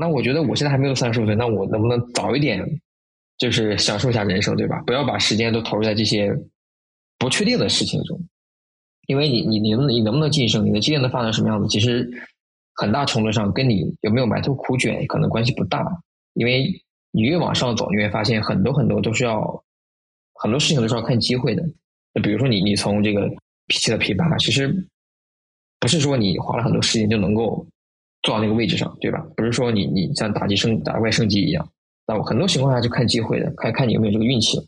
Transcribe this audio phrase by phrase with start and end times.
[0.00, 2.64] 那我觉得我现在还没有三十五岁，那我能不能早一点，
[3.36, 4.80] 就是享受一下人生，对吧？
[4.86, 6.32] 不要把时间都投入在这些
[7.18, 8.20] 不确定的事情中，
[9.08, 12.08] 因为你你你能你能不能晋升，你的职业能发展什么样子，其实
[12.74, 15.84] 很大程度上跟你有没有埋头苦卷可能关系不大，
[16.34, 16.70] 因为
[17.10, 19.64] 你越往上走，你会发现很多很多都是要
[20.34, 21.62] 很多事情都是要看机会的。
[22.14, 23.28] 就比如说你你从这个
[23.66, 24.88] 脾气的琵琶，其实
[25.80, 27.66] 不是说你花了很多时间就能够。
[28.22, 29.24] 坐到那个位置上，对吧？
[29.36, 31.68] 不是说你你像打击升打怪升级一样，
[32.06, 34.58] 那我很多情况下就看机会的，看看你有没有这个运气。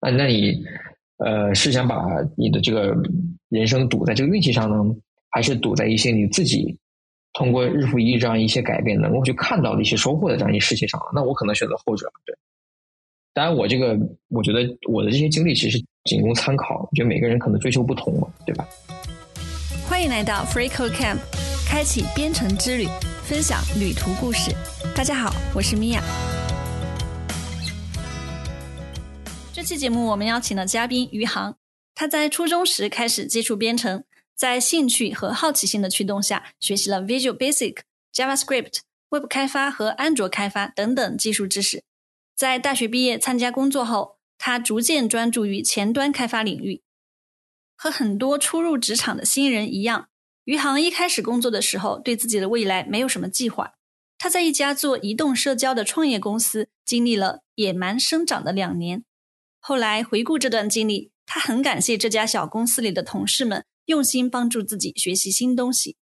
[0.00, 0.62] 那那你
[1.18, 2.04] 呃是想把
[2.36, 2.94] 你的这个
[3.48, 4.76] 人生赌在这个运气上呢，
[5.30, 6.76] 还是赌在一些你自己
[7.32, 11.00] 通过日复一日这样一些改变能够去看到的一些收获的这样一些事情上？
[11.14, 12.10] 那我可能选择后者。
[12.24, 12.36] 对，
[13.34, 13.98] 当然我这个
[14.28, 18.66] 我觉得我的这些经历其实仅供参考，我觉得每个人可能追求不同嘛，对吧？
[19.88, 21.47] 欢迎来到 Free Code Camp。
[21.70, 22.88] 开启编程之旅，
[23.24, 24.50] 分享旅途故事。
[24.96, 26.02] 大家好，我是米娅。
[29.52, 31.58] 这期节目我们邀请了嘉宾余杭，
[31.94, 34.02] 他在初中时开始接触编程，
[34.34, 37.80] 在兴趣和好奇心的驱动下，学习了 Visual Basic、
[38.14, 38.78] JavaScript、
[39.10, 41.84] Web 开发和安卓开发等等技术知识。
[42.34, 46.80] 在大学毕业参加工作后，他逐渐专注于前端开发领域。
[47.76, 50.08] 和很多初入职场的新人一样。
[50.48, 53.74] 余杭一开始工作的时候，对自己的未来没有什么计划。
[54.16, 59.04] 他在一家做移动社交的创业公司经历了野蛮生长的两年。
[59.60, 65.98] 后来回顾这段经历，他很感谢这家小公司里的同事们用心帮助自己学习新东西。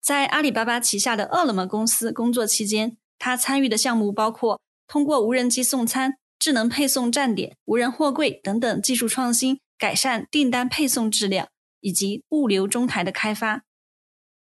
[0.00, 11.48] 在阿里巴巴旗下的饿了么公司工作期间，他参与的项目包括通过无人机送餐、智能配送站点、无人货柜等等技术创新，改善订单配送质量。
[11.84, 13.64] 以及物流中台的开发。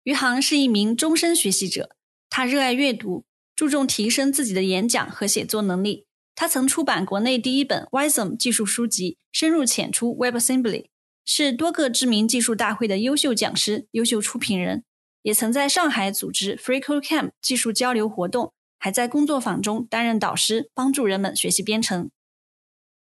[0.05, 1.97] 余杭是一名终身学习者，
[2.29, 3.25] 他热爱阅读，
[3.57, 6.05] 注重提升自己的演讲和写作能力。
[6.35, 10.89] 他曾出版国内第一本 Wisdom 技术书籍，深入浅出 WebAssembly，
[11.25, 14.85] 是多个知名技术大会的优秀讲师、优秀出品人，
[15.23, 22.11] 也曾在上海组织 FreeCodeCamp 技术交流活动，还在工作坊中担任导师，帮助人们学习编程。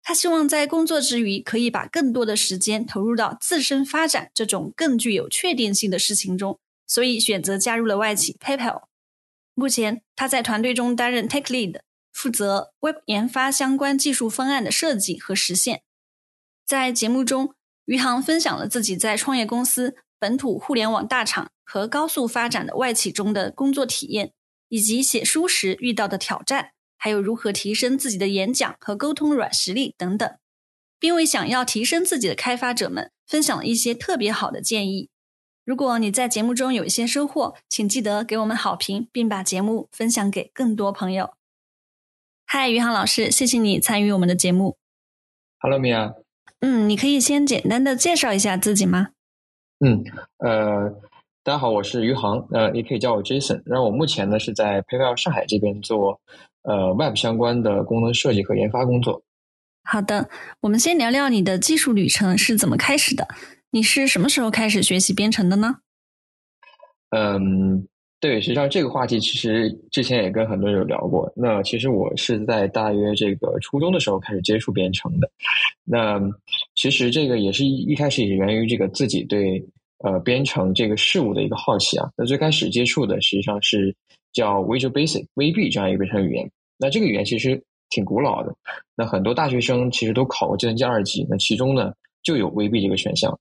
[0.04, 8.84] 他希望在工作之余，可以把更多的时间投入到自身发展这种更具有确定性的事情中，所以选择加入了外企 PayPal。
[9.54, 11.82] 目前，他在团队中担任 Tech Lead，
[12.12, 15.84] 负责 Web 研发相关技术方案的设计和实现。
[16.66, 17.54] 在节目中，
[17.86, 24.34] 余杭分享了自己在创业公司、本土互联网大厂和高速发展的外企中的工作体验，
[24.70, 26.72] 以及写书时遇到的挑战。
[27.04, 30.38] 还有如何提升自己的演讲和沟通软实力等等，
[31.00, 35.10] 并为想要提升自己的开发者们分享了一些特别好的建议。
[35.66, 41.32] 如果你在节目中有一些收获，请记得给我们好评，并把节目分享给更多朋友。
[42.46, 44.78] 嗨，余杭老师，谢谢你参与我们的节目。
[45.58, 46.14] Hello，米娅。
[46.60, 49.10] 嗯，你可以先简单的介绍一下自己吗？
[49.84, 50.04] 嗯，
[50.38, 50.88] 呃，
[51.42, 53.64] 大家好，我是余杭，呃，也可以叫我 Jason。
[53.66, 56.22] 然后我目前呢是在 PayPal 上海这边做。
[56.64, 59.24] 呃，Web 相关的功能设计和研发工作。
[59.84, 60.30] 好的，
[60.62, 63.28] 我们先聊聊你的技术旅程是怎么开始的。
[63.72, 65.78] 你是什么时候开始学习编程的呢？
[67.10, 67.88] 嗯，
[68.20, 71.34] 对，实际上这个话题其实之前也跟很多人有聊过。
[71.36, 75.30] 那其实我是在大约这个初中的时候开始接触编程的。
[75.84, 76.22] 那
[76.76, 79.66] 其实这个也是一一开始也源于这个自己对
[80.04, 82.08] 呃编程这个事物的一个好奇啊。
[82.16, 83.96] 那最开始接触的实际上是。
[84.34, 88.54] 叫 Visual Basic VB 这样一个编程语言，那这个语言其实挺古老的，
[88.96, 91.94] 那很多大学生其实都考过计算机二级，那其中呢
[92.24, 93.38] 就有 VB 这个选项。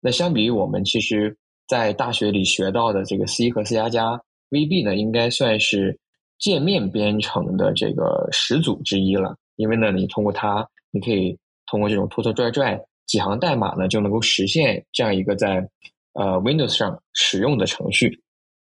[0.00, 1.36] 那相比于我们其实
[1.66, 4.20] 在大学里学到的这个 C 和 C 加加
[4.50, 5.98] ，VB 呢应该算是
[6.38, 15.66] 界面编程的这个始祖之一了，因为呢你通过它，你可以通过这种拖拖拽拽几行代码呢就能够实现这样一个在
[16.12, 18.20] 呃 Windows 上使用的程序。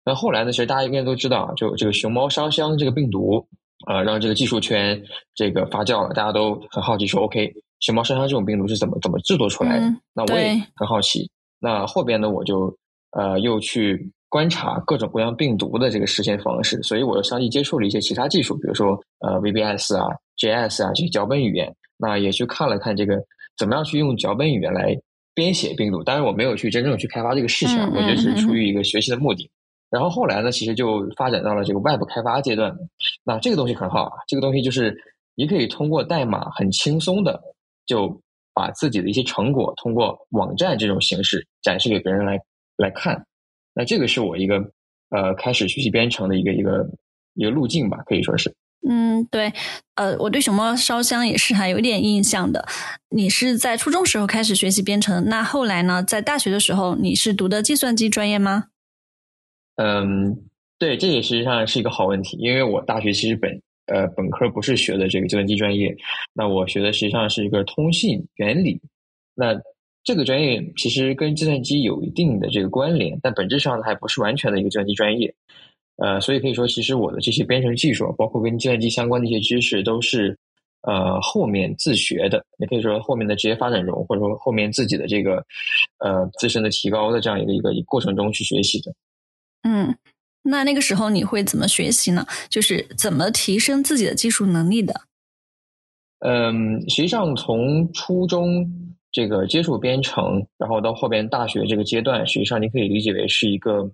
[0.06, 0.52] 那后来呢？
[0.52, 3.46] 其实大家应该都知道，就这个熊猫烧香这个病毒
[3.86, 5.02] 啊，让这个技术圈
[5.36, 6.14] 这个发酵了。
[6.14, 9.94] 大家都很好奇，说 OK，熊猫烧香这种病毒是怎么怎么制作出来的？
[10.14, 11.30] 那我也很好奇。
[11.60, 12.76] 那后边呢，我就
[13.12, 20.08] 呃又去观察各种各样病毒的这个实现方式，所以我又相继接触了一些其他技术，比如说呃 VBS 啊、
[20.38, 21.74] JS 啊这些脚本语言。
[22.02, 23.22] 那也去看了看这个
[23.58, 24.98] 怎么样去用脚本语言来
[25.34, 26.02] 编写病毒。
[26.02, 29.52] 当然，我没有去真正去开发这个事情，我觉得只是出于一个学习的目的。
[29.90, 32.76] 然后后来呢，其实就发展到了这个 Web 开发阶段。
[33.24, 34.96] 那这个东西很好啊，这个东西就是
[35.36, 37.42] 你可以通过代码很轻松的
[37.86, 38.22] 就
[38.54, 42.40] 把自己的一些成果通过网站这种形式展示给别人来
[42.78, 43.26] 来看。
[43.74, 44.58] 那这个是我一个
[45.10, 46.86] 呃开始学习编程的一个一个
[47.34, 48.54] 一个路径吧，可以说是。
[48.88, 49.52] 嗯，对，
[49.96, 52.66] 呃，我对熊猫烧香也是还有点印象的。
[53.10, 58.68] 你是在初中时候开始学习编程，那后来呢，在大学的时候你是读的计算机专业吗？
[59.82, 60.36] 嗯，
[60.78, 63.50] 对，这也实际上是一个好问题，因为我大学其实本
[63.86, 65.96] 呃本科不是学的这个计算机专业，
[66.34, 68.78] 那我学的实际上是一个通信原理。
[69.36, 69.58] 那
[70.04, 75.34] 这个专业其实跟计算机有一定的这个关联，但本质上还不是完全的一个计算机专业。
[75.96, 80.38] 呃，所以可以说，其实我的这些编程技术，包括跟计算机相关的一些知识，都是
[80.82, 82.46] 呃后面自学的。
[82.58, 85.42] 也可以说，后面的职业发展中，或者说后面自己的这个
[86.00, 88.94] 呃自身的提高的这样一个一个过程中去学习的。
[89.64, 89.98] 嗯，
[90.44, 92.26] 那那个时候你会怎么学习呢？
[92.50, 95.02] 就是怎么提升自己的技术能力的？
[96.20, 98.70] 嗯，实际上从初中
[99.12, 103.92] 这个接触编程，然后到后边大学这个阶段，实际上你可以理解为是一个。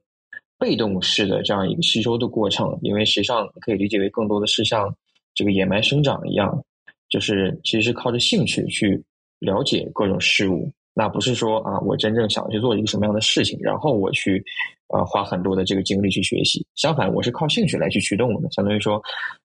[0.57, 4.95] 被动式的这样一个吸收的过程，因为实际上可以理解为更多的是像
[5.33, 6.63] 这个野蛮生长一样，
[7.09, 9.03] 就是其实是靠着兴趣去
[9.39, 10.71] 了解各种事物。
[10.95, 14.43] 那不是说啊，我真正想去做一个什么样的事情，然后我去
[14.87, 16.65] 呃花很多的这个精力去学习。
[16.75, 18.49] 相反，我是靠兴趣来去驱动的。
[18.51, 18.99] 相当于说，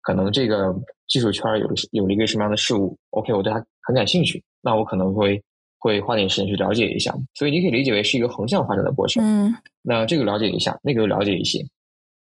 [0.02, 0.76] 可能这个
[1.08, 5.42] 技术圈有有了一个什么样的事物，OK，我对它很感兴趣，那我可能会。
[5.82, 9.24] 会花点时间去了解一下，所以你可以理解为是一个横向发展的过程。
[9.24, 11.66] 嗯，那这个了解一下，那个又了解一些，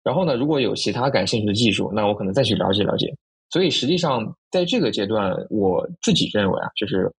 [0.04, 3.10] 然后呢，如果有其他感兴趣的技术，那我可能再去了解了解。
[3.48, 7.10] 所以实际上在这个阶段，我自己认为啊，就是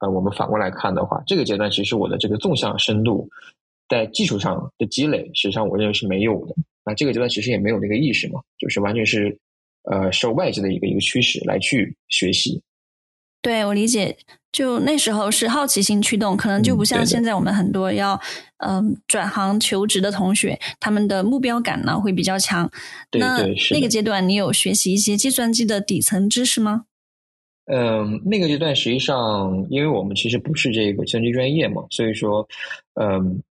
[0.00, 3.28] 呃，我们反过来看的话，这个阶段其实我的这个纵向深度
[3.88, 6.54] 在技术上的积累，实际上我认为是没有的。
[6.84, 9.38] 那这个阶段其实也没有那个意识嘛，就是完全是
[9.90, 12.62] 呃受外界的一个一个驱使来去学习。
[13.42, 14.16] 对我理解。
[14.52, 18.18] 就那时候是好奇心驱动，可能就不像现在我们很多要
[18.64, 22.70] 嗯转行求职的同学，他们的目标感呢会比较强。
[23.18, 26.84] 那那个阶段，你有学习一些计算机的底层知识吗？
[27.66, 32.46] 嗯，那个阶段实际上，因为我们其实不是这个计算机专业嘛，所以说，
[32.94, 33.42] 嗯，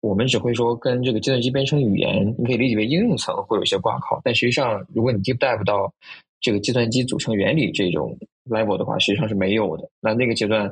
[0.00, 5.92] 我们只会说跟这个计算机编程语言，你可以理解为应用层会有一些挂靠，但实际上，如果你 deep dive 到
[6.40, 8.16] 这个计算机组成原理这种。
[8.50, 9.88] level 的话，实际上是没有的。
[10.02, 10.70] 那那个阶段，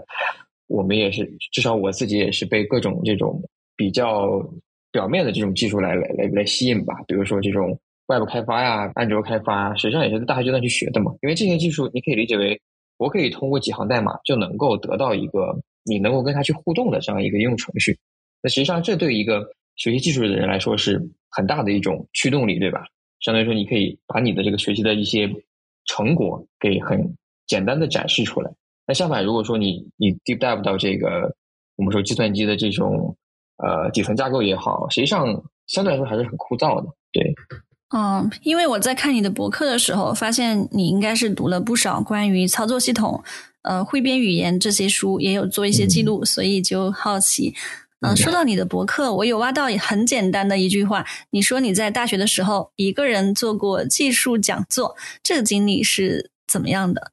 [0.66, 3.42] 我们也是，至少我自己也是被各种这种
[3.74, 4.46] 比较
[4.90, 6.94] 表面的这种技术来来来来吸引吧。
[7.08, 11.14] 比如说这种外部开发呀、安卓开发，实际上也是在大学阶段去学的嘛。
[11.22, 12.60] 因为这些技术，你可以理解为，
[13.02, 15.54] 我可以通过几行代码就能够得到一个
[15.84, 17.98] 你能够跟它去互动的这样一个应用程序。
[18.42, 19.46] 那实际上，这对一个
[19.76, 22.84] 学习技术的人来说是很大的一种驱动力，对吧？
[23.20, 25.28] 相当于说，你可以把你的这个学习的一些
[25.86, 27.16] 成果给很。
[27.48, 28.50] 简单的展示出来。
[28.86, 31.34] 那相反，如果说你你 deep dive 到这个
[31.76, 33.14] 我们说计算机的这种
[33.58, 35.26] 呃底层架构也好，实际上
[35.66, 36.88] 相对来说还是很枯燥的。
[37.12, 37.22] 对，
[37.94, 43.22] 嗯，因为我在看你的博客的时候，发现你应该是读了不少关于操作系统、
[43.62, 47.54] 呃汇编语言这些书，也有做一些记录，所以就好奇。
[48.00, 57.12] 嗯，说到你的博客，我有挖到很简单的一句话，你说你在大学的时候一个人做过技术讲座，这个经历是怎么样的？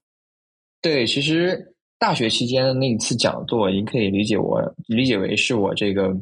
[0.81, 6.15] 对，其实大学期间的那一次讲座，你可以理解我理解为是我这个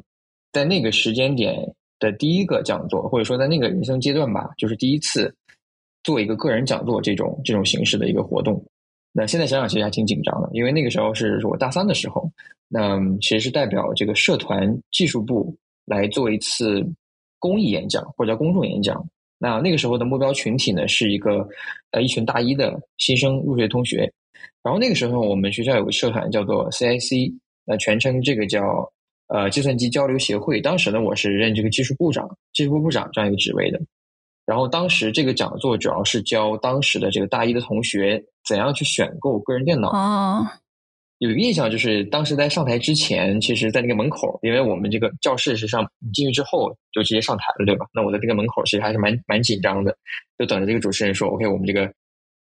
[0.51, 1.55] 在那个时间点
[1.99, 5.33] 的第一个讲座，或者说在那个人生阶段吧，就是第一次
[6.03, 8.63] 做一个个人讲座这种这种形式的一个活动。
[9.11, 12.29] 那现在想想，其实还挺紧张的，因为那个时候是我大三的时候，
[12.67, 16.85] 那其实是代表这个社团技术部来做一次
[17.39, 19.03] 公益演讲或者叫公众演讲。
[19.39, 21.47] 那那个时候的目标群体呢，是一个
[21.91, 24.11] 呃一群大一的新生入学同学。
[24.63, 27.33] 然后那个时候，我们学校有个社团叫做 CIC，
[27.65, 28.91] 那全称这个叫
[29.27, 30.59] 呃计算机交流协会。
[30.61, 33.79] 当时呢，我是任这个技术部长、技术部部长这样一个职位的。
[34.45, 39.89] 然后当时这个讲座主要是教当时的这个大一的同学怎样去选购个人电脑。
[39.89, 40.47] 哦，
[41.17, 47.85] 有一个印象就是当时在上台之前，其实在那个门口，因为我们这个教室是上你进去之后就直接上台了，对吧？
[47.93, 49.93] 那我在这个门口其实还是蛮蛮紧张的，
[50.37, 51.91] 就等着这个主持人说 “OK”，我们这个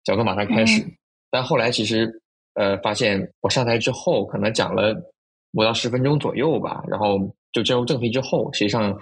[0.05, 0.85] 讲座马上开始。
[1.31, 2.21] 但后来其实，
[2.53, 4.95] 呃，发现我上台之后，可能讲了
[5.54, 7.18] 五到十分钟左右吧，然后
[7.52, 8.96] 就进入正题之后，实际上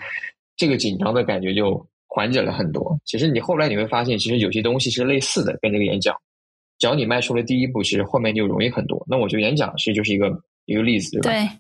[0.57, 2.99] 这个紧张的感觉就缓解了很多。
[3.05, 6.15] 其实你后来你会发现，其实有些东西是类似的，跟这个演讲，
[6.79, 9.03] 只要你迈出了第一步，其实后面就容易很多。
[9.09, 10.31] 那我觉得演讲其实就是一个
[10.67, 11.31] 一个例子，对吧？
[11.31, 11.59] 对，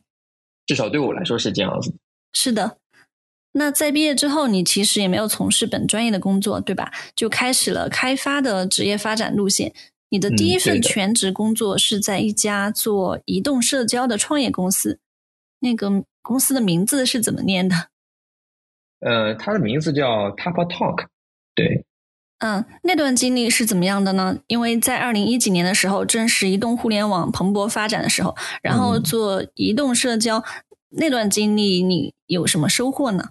[0.66, 1.94] 至少对我来说是这样子。
[2.34, 2.78] 是的。
[3.54, 6.90] 那在毕业之后，你其实也没有从事本专业的工作，对吧？
[7.14, 9.72] 就开始了开发的职业发展路线。
[10.12, 15.00] 你的第一份全职工作是在一家做移动社交的创业公司，
[15.60, 17.88] 那个公司的名字是怎么念的？
[19.00, 21.06] 呃，它的名字叫 Tapa Talk，
[21.54, 21.86] 对。
[22.40, 24.38] 嗯，那段经历是怎么样的呢？
[24.48, 30.44] 因为在二零一几年的时候，正是移动互联网蓬勃发展的时候，然后做移动社交，
[30.90, 33.30] 那段经历你有什么收获呢？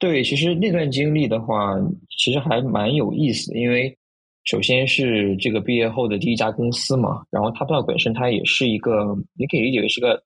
[0.00, 1.74] 对，其实那段经历的话，
[2.18, 3.96] 其实还蛮有意思的，因为
[4.44, 10.22] 首先是这个毕业后的第一家公司嘛，然后它本身它也是一个，你可以理解为是个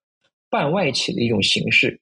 [0.50, 2.00] 半外企的一种形式。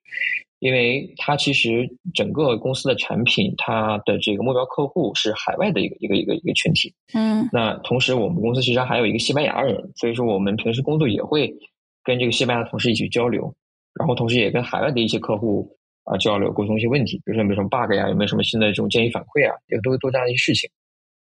[0.61, 6.95] 因为它其实整个公司的产品，它的这个目标客户是海外的一个一个一个一个群体。
[7.13, 11.53] 嗯，那同时我们公司其实还有一个西班牙人，所以说我们平时工作也会
[12.03, 13.53] 跟这个西班牙同事一起交流，
[13.93, 15.69] 然后同时也跟海外的一些客户
[16.05, 20.71] 啊交流沟通一些问题，比如说有没有什么 bug 呀，有没有什么新的这种建议反馈啊，也都会做这样一些事情。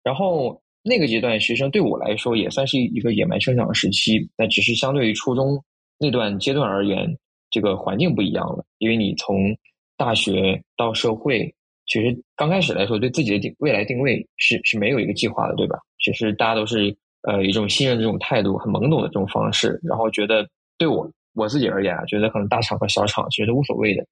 [0.04, 5.62] 然后那个阶段学生对我来说也算是一个野蛮生长的时期，那只是相对于初中
[5.98, 7.18] 那段阶段而言。
[7.52, 9.56] 这个环境不一样了，因为你从
[9.96, 15.78] 大学到社会，其实刚开始来说，对自己的定未来定位是是没有一个计划的，对吧？
[16.00, 20.46] 其实大家都是呃一种信任的这种态度，很懵懂的这种方式，然后觉得
[20.78, 24.06] 对我我自己而言啊，觉得可能大厂和小厂其实都无所谓的。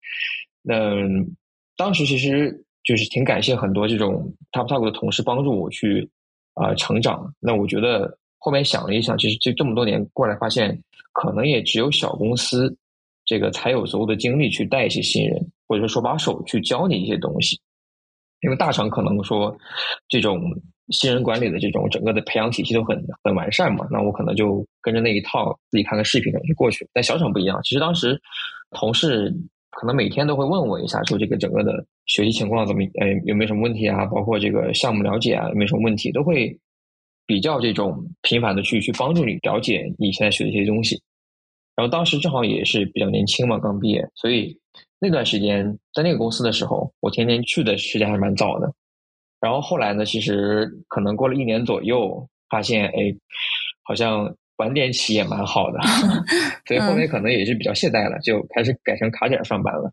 [0.62, 0.96] 那
[1.75, 6.10] 当时其实就是挺感谢很多这种 top top 的同事帮助我去
[6.53, 7.33] 啊成长。
[7.39, 10.79] 那我觉得后面想了一想，其实这这么多年过来，发现
[11.12, 12.75] 可能也只有小公司。
[13.25, 17.57] 这个才有足够的精力去带一些新人，或者说手把手去教你一些东西。
[18.41, 19.55] 因为大厂可能说
[20.10, 20.41] 这种
[20.89, 26.89] 新人管理的这种整个的培养体系都很很完善嘛，那我可能就跟着那一套自己看看视频就过去了。
[26.93, 28.22] 但小厂不一样，其实当时
[28.72, 29.33] 同事
[29.75, 34.06] 可能每天都会问我一下，说这个整个的学习情况怎么，哎，有没有什么问题啊？
[34.06, 36.58] 包括这个项目了解啊，有没有什么问题，都会
[37.25, 41.01] 比较这种频繁的去去帮助你了解你现在学的一些东西。
[41.75, 44.56] 然后当时正好也是比较年轻嘛，刚毕业，所以
[45.00, 48.72] 那段时间在那个公司的时候，我天天去的时间还是蛮早的。
[49.42, 53.13] 然后后来呢，其实可能过了一年左右，发现哎，
[53.82, 55.79] 好像晚点起也蛮好的，
[56.67, 59.91] 所以后面可能也是比较懈怠了，就开始改成卡点上班了。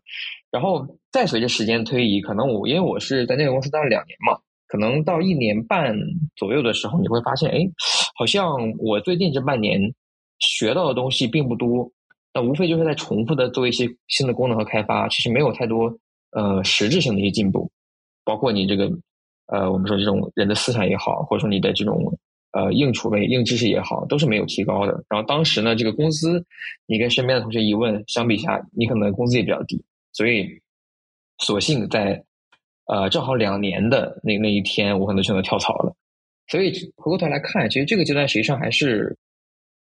[0.51, 4.37] 然后再随着时间推移，可能我因为我是在那个公司待了两年嘛，
[4.67, 5.95] 可能到一年半
[6.35, 7.59] 左右的时候，你会发现哎，
[8.17, 8.47] 好像
[8.79, 9.93] 我最近这半年。
[10.43, 11.87] 学到的东西并不多，
[12.33, 15.95] 那无非就是在重复的做一些新的功能和开发，其实没有太多
[16.31, 17.71] 呃实质性的一些进步。
[18.25, 18.89] 包括你这个
[19.45, 21.95] 呃，我们说这种人的思想也好，或者说你的这种
[22.51, 25.03] 呃硬储备、硬知识也好，都是没有提高的。
[25.09, 26.45] 然后当时呢，这个工资
[26.85, 30.61] 你跟身边的同学一问，相比下你可能工资也比较低，所以
[31.39, 32.23] 索性在
[32.85, 35.95] 呃正好两年的那那一天，我可能选择跳槽了。
[36.47, 39.17] 所以回过头来看，其实这个阶段实际上还是。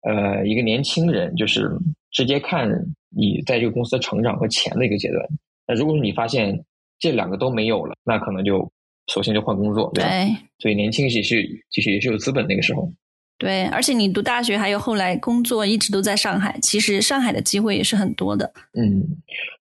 [0.07, 1.67] 呃，一个年轻人就是
[2.11, 2.69] 直接看
[3.09, 5.27] 你在这个公司的成长和钱的一个阶段。
[5.65, 6.63] 那如果说你发现
[6.99, 8.71] 这两个都没有了，那可能就
[9.07, 10.09] 索性就换工作，对吧？
[10.59, 12.91] 所以年轻也是其实也是有资本那个时候。
[13.37, 18.51] 对，而且你读大学还有后来工作一直都在上海，其实上海的机会也是很多的。
[18.73, 19.03] 嗯，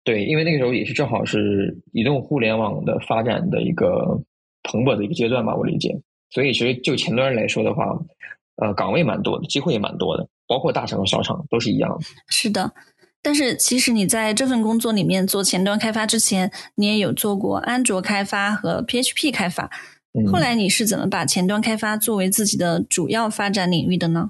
[0.04, 4.22] 对，因为那个时候也是正好是移动互联网的发展的一个
[4.64, 6.00] 蓬勃的一个阶段吧，我理解。
[6.30, 7.86] 所以其实就前端来说的话。
[8.58, 12.06] 呃，岗位蛮多的，机会也蛮多的，包括大厂和小厂都是一样的。
[12.30, 12.72] 是的，
[13.24, 19.72] 但是其实你在这份工作里面做前端开发之前，你也有做过安卓开发和 PHP 开发。
[20.32, 24.30] 后来你是怎么把前端开发作为自己的主要发展领域的呢？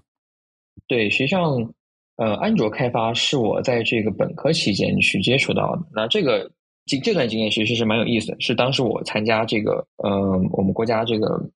[0.88, 1.73] 对，实际上，
[2.15, 5.81] 呃，安卓开发是我在这个本科期间去接触到的。
[5.93, 6.50] 那这个
[6.85, 11.50] 这这段经验其实是蛮有意思的，是当时我参加这个呃我们国家这个。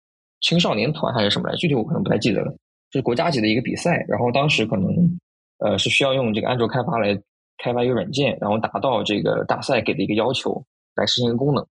[0.42, 1.56] 青少年团还是什么来？
[1.56, 2.56] 具体我可能不太记得了。
[2.92, 4.86] 是国家级的一个比赛，然后当时可能
[5.60, 7.16] 呃是需要用这个安卓开发来
[7.58, 10.64] 开发一个软件，然后达到这个大赛给的一个要求
[10.96, 11.66] 来实现一个功能。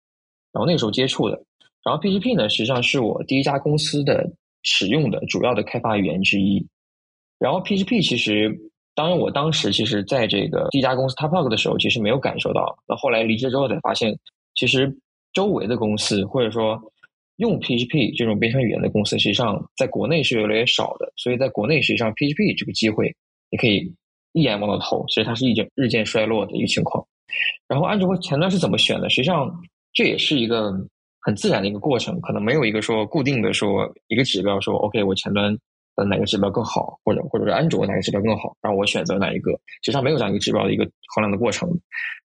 [0.52, 1.36] 然后那个时候接触的，
[1.84, 6.66] 然后 PHP 呢实际上是我第一家公司的使用的主要的开发语言之一。
[7.40, 8.56] 然后 PHP 其实，
[8.96, 12.78] 当然我当时其实在这个第一家公司 t o p o g 的时候，其实没有感受到。
[12.88, 14.18] 那后来离职之后才发现，
[14.56, 14.96] 其实
[15.34, 16.82] 周围的公司或者说。
[17.38, 21.12] 用 PHP 这种编程语言的公司，实际上在国内是越来越少的。
[21.18, 23.14] 所以在国内，实际上 PHP 这个机会，
[23.54, 23.94] 你可以
[24.32, 25.06] 一眼望到头。
[25.10, 27.06] 其实它是一件日渐衰落的一个情况。
[27.68, 29.08] 然后安卓前端是怎么选的？
[29.12, 29.48] 实际上
[29.94, 30.74] 这也是一个
[31.22, 35.56] 很自然的一个过程，可能没有一个说固定的说一个指标说 OK，我前端
[35.96, 39.52] 的哪个指标更好，或者或者是安卓哪个指标更好，然后我选择哪一个。
[39.84, 40.84] 实际上没有这样一个指标的一个
[41.14, 41.70] 衡量的过程。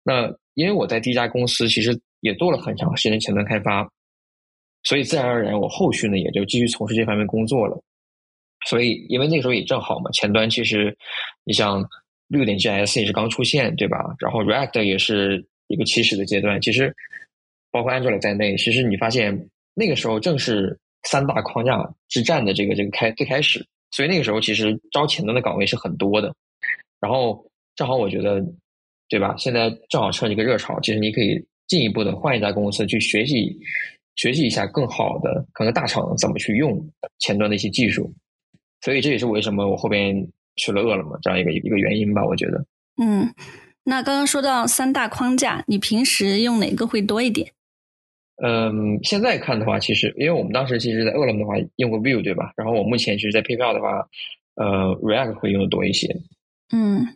[0.04, 3.86] 那因为我在第一家公司其实也做了很长时间前端开发。
[4.84, 7.78] 所以自然而然，我后续呢也就继续从事这方面工作了。
[8.68, 10.96] 所以，因为那个时候也正好嘛，前端其实
[11.46, 11.82] 你像
[12.28, 13.98] 六点 JS 也是刚出现，对吧？
[14.20, 16.60] 然后 React 也是一个起始的阶段。
[16.60, 16.94] 其实
[17.72, 26.34] 包括 Android 在内，其实你发现那个时候正是三大框架之战的这个这个开最开始，所以那个时候其实招前端的岗位是很多的。
[27.00, 28.44] 然后正好我觉得，
[29.08, 29.34] 对吧？
[29.38, 33.58] 现在正好趁这个热潮，其实你可以进一步的换一家公司去学习
[34.18, 36.78] 学习一下更好的可能大厂怎么去用
[37.20, 38.14] 前端的一些技术。
[38.82, 42.66] 所以这也是为什么我后边去了饿了么这样一个一个原因吧，我觉得。
[43.02, 43.34] 嗯，
[43.84, 47.52] 那刚刚说到三大框架，你平时用哪个会多一点？
[48.44, 52.52] 嗯，现在看的话，其实因为我们当时其实，在饿了么的话用过 Vue 对吧？
[52.56, 54.08] 然后我目前其实，在 PayPal 的话，
[54.56, 56.16] 呃，React 会用的多一些。
[56.72, 57.08] 嗯，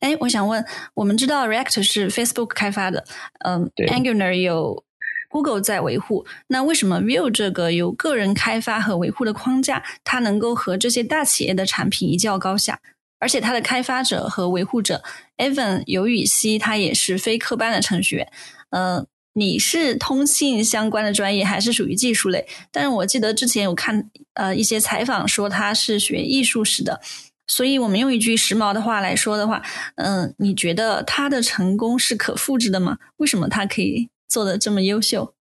[0.00, 3.04] 哎，我想问，我们知道 React 是 Facebook 开发的，
[3.38, 4.84] 嗯，Angular 有
[5.30, 12.80] Google 在维护，那为什么 Vue 这个由个人开发和维护的框架，它能够和这些大企业的产品一较高下？
[13.18, 15.02] 而且它的开发者和维护者
[15.38, 18.32] Evan 尤雨熙，他也是非科班的程序员，
[18.70, 19.06] 嗯。
[19.32, 22.44] 你是通信相关的专业，还是属于技术类？
[22.72, 27.00] 但是我记得之前有看呃一些采访说他是学艺术史的，
[27.46, 29.62] 所以我们用一句时髦的话来说的话，
[29.94, 32.98] 嗯，你觉得他的成功是可复制的吗？
[33.18, 35.34] 为什么他可以做的这么优秀？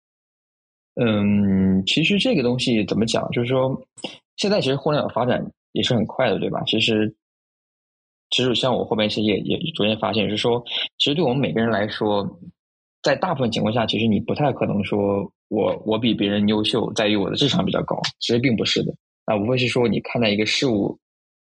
[0.94, 3.78] 嗯，其实这个东西怎么讲，就是说
[4.36, 6.62] 现在其实互联网发展也是很快的，对吧？
[6.66, 7.14] 其实
[8.30, 10.64] 其实像我后面其实也也逐渐发现，是说
[10.96, 12.38] 其实对我们每个人来说。
[13.02, 18.92] 在大部分情况下，其实你不太可能说我我比别人优秀，在于我的智商比较高，其实并不是的。
[19.24, 20.98] 那无非是说你看待一个事物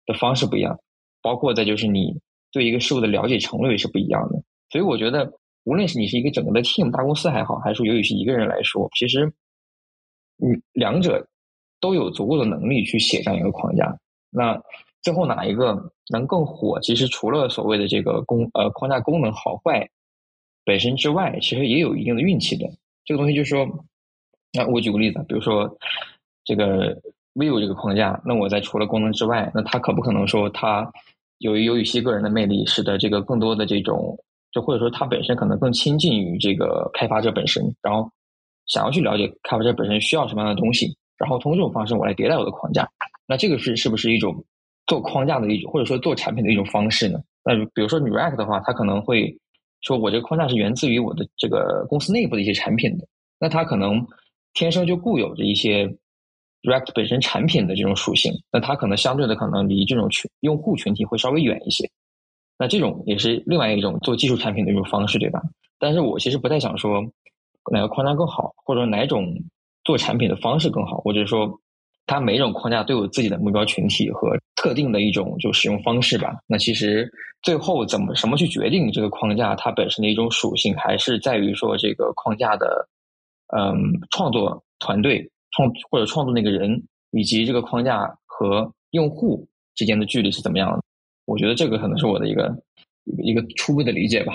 [0.06, 0.78] 的方式不一样，
[1.22, 2.20] 包括再就是你
[2.52, 4.44] 对一个事物的了解程度也是不一样的。
[4.72, 5.32] 所以我觉得，
[5.64, 9.32] 无论是你是一个整个的 team 大公司还好，还是说由于是一个人来说，其实
[10.38, 11.28] 你两者
[11.80, 13.98] 都有足够的能力去写这样一个框架。
[14.30, 14.62] 那
[15.02, 16.80] 最后哪一个能更火？
[16.82, 19.90] 其实除了所谓的这个功呃框架功能好坏。
[20.66, 22.66] 本身之外，其实也有一定的运气的。
[23.04, 23.68] 这个东西就是说，
[24.54, 25.78] 那我举个例子，比如说
[26.46, 26.96] 这个
[27.34, 30.90] Vivo 这个框架，那我在除了功能之外，那它可不可能说它
[31.40, 34.18] 由于有一些个人的魅力，使得这个更多的这种，
[34.54, 38.10] 就或者说它本身可能更亲近于这个开发者本身，然后
[38.68, 42.88] 想要去了解开发者本身需要什么样的东西，然后通过这种方式我来迭代我的框架。
[43.28, 44.46] 那这个是是不是一种
[44.88, 47.20] 做框架的一种，或者说做产品的一种方式呢？
[47.44, 49.38] 那比如说你 React 的话，它可能会。
[49.86, 53.06] 说我这个框架是源自于我的这个公司内部的一些产品的，
[53.38, 54.02] 那它可能
[54.54, 55.86] 天生就固有着一些
[56.62, 61.84] React 本身产品的这种属性，那它可能相对的可能离这种群用户群体会稍微远一些，
[62.58, 65.42] 那这种也是另外一种做技术产品的一种方式，对吧？
[65.80, 67.02] 但是我其实不太想说
[67.72, 69.34] 哪个框架更好，或者说哪种
[69.84, 71.60] 做产品的方式更好，或者说。
[72.06, 76.36] 它每一种框架都有自己的目标群体和特定的一种就使用方式吧。
[76.46, 77.10] 那其实
[77.44, 82.86] 最后怎么什么去决定这个框架它本身的一种属性，还是在于说这个框架的
[83.56, 83.74] 嗯
[84.12, 90.84] 创作团队创或者创作那个人以及这个框架和用户之间的距离是怎么样的。
[91.26, 92.56] 我觉得这个可能是我的一个
[93.24, 94.34] 一个初步的理解吧。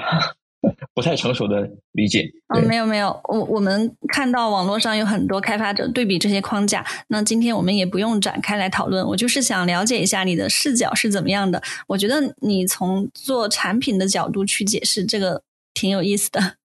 [0.92, 11.62] 不太成熟的理解啊，没有没有，我我们看到网络上有很多开发者对比这些框架，那今天我们也不用展开来讨论，我就是想了解一下你的视角是怎么样的。
[11.86, 15.40] 我觉得你从做产品的角度去解释这个
[15.74, 16.56] 挺有意思的。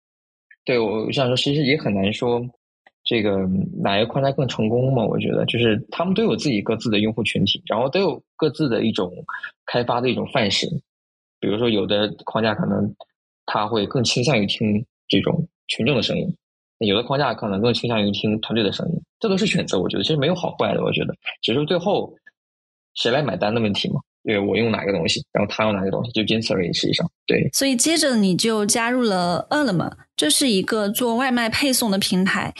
[0.64, 2.40] 对，我想说，其实也很难说
[3.04, 3.46] 这个
[3.82, 5.04] 哪一个框架更成功嘛？
[5.04, 9.12] 我觉得就是他们都有自己各自的用户群体，然后都有各自的一种
[9.66, 10.66] 开发的一种范式，
[11.40, 12.94] 比如说有的框架可能。
[13.44, 16.32] 他会更倾向于听这种群众的声音，
[16.78, 19.80] 有的框架可能更倾向于听团队的声音，这都是选择。
[19.80, 21.12] 我觉得其实没有好坏的，我觉得
[21.42, 22.14] 只是最后
[22.94, 24.00] 谁来买单的问题嘛。
[24.22, 26.72] 对我用哪个东西，然后他用哪个东西，就仅此而已。
[26.72, 27.46] 实际上，对。
[27.52, 32.54] 所以接着你就加入了饿了么，这是一个做外卖配送的平台。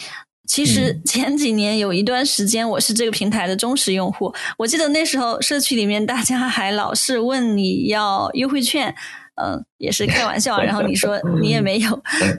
[0.47, 4.33] 其实 前几年有一段时间，我是这个平台的忠实用户。
[4.57, 8.95] 我记得那时候社区里面大家还老是问你要优惠券。
[9.35, 10.61] 嗯，也是开玩笑。
[10.61, 11.89] 然后你说 你也没有，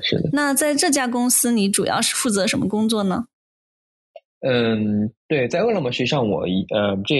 [0.01, 0.31] 是的。
[0.33, 3.25] 那在这家公司，你主要是负责什么工作呢？
[4.47, 7.17] 嗯，对，在饿了么实际上我一呃，这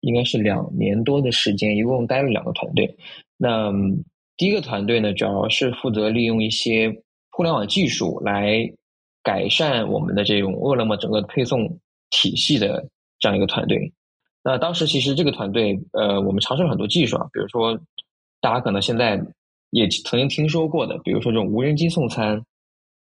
[0.00, 2.96] 应该是两年多的时间，一共待了两个团队。
[3.36, 3.70] 那
[4.38, 8.72] 第一个团队呢，主要是负责利用一些互联网技术来
[9.28, 11.78] 改善我们的这种饿了么整个配送
[12.10, 12.88] 体系的
[13.18, 13.92] 这样一个团队。
[14.42, 17.78] 那当时其实这个团队，呃，我们尝试了很多技术啊，比如说。
[18.40, 19.20] 大家可能现在
[19.70, 22.40] 也曾经听说过的，比如说这种无人机送餐，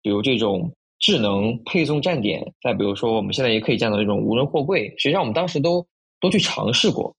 [0.00, 4.88] 比如这种智能配送站点，再比如说我们现在也可以见到这种无人货柜。
[4.96, 5.86] 实际上，我们当时都
[6.18, 7.14] 都去尝试过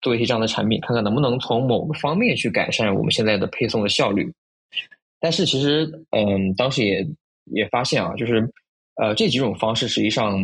[0.00, 4.32] 做一些这样的产品，看看能不能从某个方面去改善我们现在的配送的效率。
[5.18, 7.04] 但是其实，嗯，当时也
[7.46, 8.48] 也发现啊，就是
[8.96, 10.38] 呃这几种方式实际上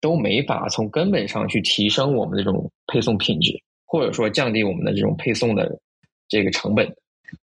[0.00, 3.52] 都没法从根本上去提升我们的这种配送品质，
[3.86, 5.78] 或者说降低我们的这种配送的
[6.28, 6.94] 这个成本。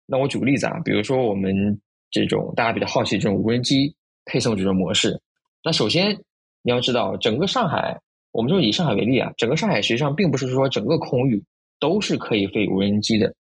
[0.05, 3.93] 那我举个例子啊，比如说我们这种大家比较好奇这种无人机
[4.25, 5.19] 配送这种模式，
[5.63, 6.15] 那首先
[6.63, 7.99] 你要知道，整个上海，
[8.31, 11.43] 我们就以上海为例啊，整个上海实际上并不是说整个空域
[11.79, 13.35] 都是可以飞无人机的，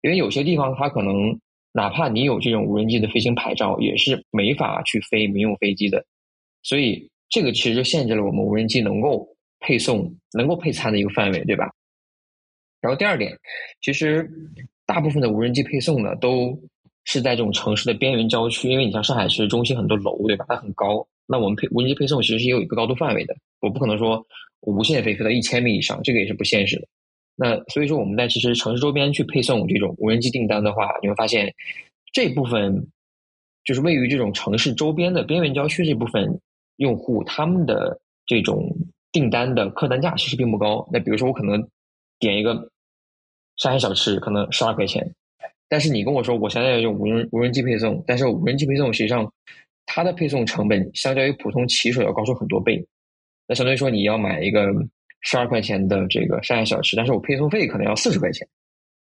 [0.00, 1.38] 因为有些地方它可能
[1.74, 6.02] 哪怕你有这种无人机的飞行牌照，也是没法去飞民用飞机的，
[6.62, 9.28] 所以这个其实就限制了我们无人机能够
[9.60, 11.70] 配送、能够配餐的一个范围，对吧？
[12.80, 13.38] 然后第二点，
[13.82, 14.30] 其实。
[14.86, 16.54] 大部分的无人机配送呢，都
[17.04, 20.44] 是在这种城市的边缘郊区，因为你像上海其实中心很多楼，对吧？
[20.46, 24.22] 它很高，那我们配无人机配送其实是有一个高度范围的，我不可能说
[24.60, 26.86] 无限飞飞到一千米以上，这个也是不现实的。
[27.36, 31.52] 那所以说我们在其实城市周边去配送这种无人机订单的话，你会发现
[32.12, 32.86] 这部分
[33.64, 36.40] 就是位于这种城市周边的边缘郊区这部分
[36.76, 38.74] 用户，他们的这种
[39.12, 40.88] 订单的客单价其实并不高。
[40.92, 41.68] 那比如说我可能
[42.18, 42.70] 点一个。
[43.56, 45.14] 上海小吃可能十二块钱，
[45.68, 49.32] 但是你跟我说我现在要用无人无人机配送，但是无人机配送实际上
[49.86, 52.84] 它的配送成本相较于普通骑手要高出很多倍。
[53.46, 54.66] 那相当于说你要买一个
[55.24, 58.46] 十二块钱的这个上海小吃，但是我配送费可能要四十块钱，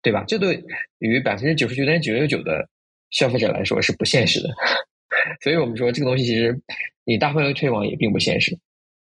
[0.02, 0.22] 对吧？
[0.28, 0.62] 这对
[0.98, 2.68] 于百分之九十九点九九九的
[3.10, 4.50] 消费者来说是不现实的。
[5.40, 6.60] 所以我们说这个东西其实
[7.04, 8.58] 你大范围推广也并不现实。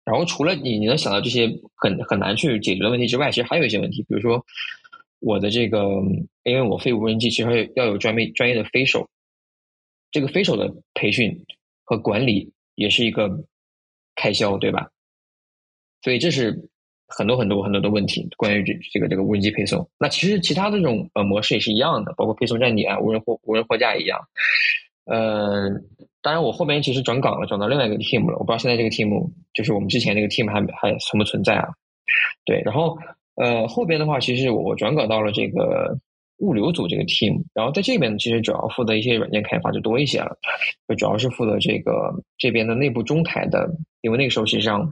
[0.04, 4.44] 然后除了你你能想到这些很很难去解决的问题之外，其实还有一些问题，比如说。
[5.18, 5.78] 我的这个，
[6.44, 9.08] 因为我飞无人机，其实要有专门专业的飞手，
[10.10, 11.42] 这个飞手的培训
[11.84, 13.26] 和管理也是一个
[14.14, 14.90] 开销，对吧？
[16.02, 16.68] 所以这是
[17.08, 19.88] 很多很多很多的问题，关于这这个这个无人机配送。
[19.98, 24.18] 那其实其他这种呃模式也是一样的，包括配送站点啊、无人货无人货架一样。
[25.04, 25.68] 呃，
[26.22, 31.68] 当然我后边其实转岗了，转到另外一个 team 了，我不知道现在这个 team 就是我们之前那个 team 还还存不存在啊？
[32.44, 32.98] 对，然后。
[33.38, 35.94] 呃，后边的话，其实我转岗到了这个
[36.38, 40.38] 物流组这个 team，然后在这边，其实主要负责一些软件开发就多一些了，
[40.88, 43.68] 就主要是负责这个这边的内部中台的，
[44.00, 44.90] 因为那个时候实际上，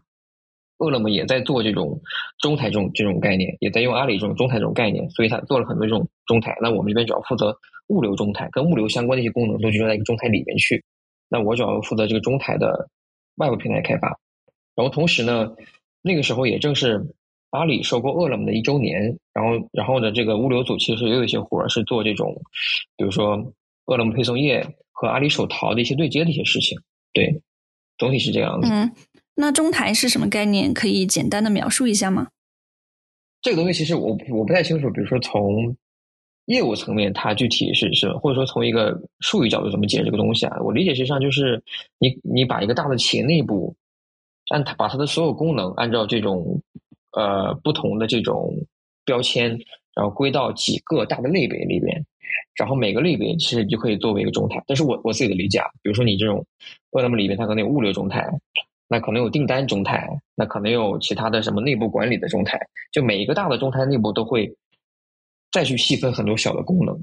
[0.79, 2.01] 饿了么也在做这种
[2.39, 6.57] 中台这种这种概念，也在用阿里这种中台这种概念，所以他做了很多这种中台。
[6.61, 7.57] 那我们这边主要负责
[7.89, 10.85] 物流中台，跟物流相关的一些功能都集中在一个中台里面去。
[11.29, 12.89] 那我主要负责这个中台的
[13.37, 14.09] 外部平台开发，
[14.75, 15.55] 然后同时呢，
[16.03, 17.15] 那个时候也正是。
[17.51, 22.35] 阿里收购饿了么的一周年，然后，然后呢，这个物流组其实也有一些活儿是做这种，
[22.97, 23.37] 比如说
[23.87, 26.77] 饿了么配送业和阿里手淘的一些对接的一些事情。
[27.13, 27.41] 对，
[27.97, 28.69] 总体是这样子。
[28.69, 28.91] 嗯，
[29.35, 30.73] 那中台是什么概念？
[30.73, 32.29] 可以简单的描述一下吗？
[33.43, 34.91] 这个东西其实我我不太清楚。
[34.91, 35.77] 比如说从
[36.47, 40.57] 业务层面，它具体是是，或者说从一个术语角度怎么解释这个东西啊？
[40.63, 41.63] 我理解实际上就是
[41.99, 43.75] 你你把一个大的企业内部
[44.51, 46.61] 按它把它的所有功能按照这种。
[47.17, 48.53] 呃，不同的这种
[49.05, 49.51] 标签，
[49.95, 52.05] 然后归到几个大的类别里边，
[52.57, 54.61] 然后每个类别其实就可以作为一个中台。
[54.67, 56.45] 但是我我自己的理解，啊，比如说你这种
[56.91, 58.29] 饿了么里边，它可能有物流中台，
[58.95, 62.57] 那可能有订单中台，那可能有其他的什么内部管理的中台。
[62.93, 64.49] 就每一个大的中台内部都会
[65.51, 66.97] 再去细分很多小的功能。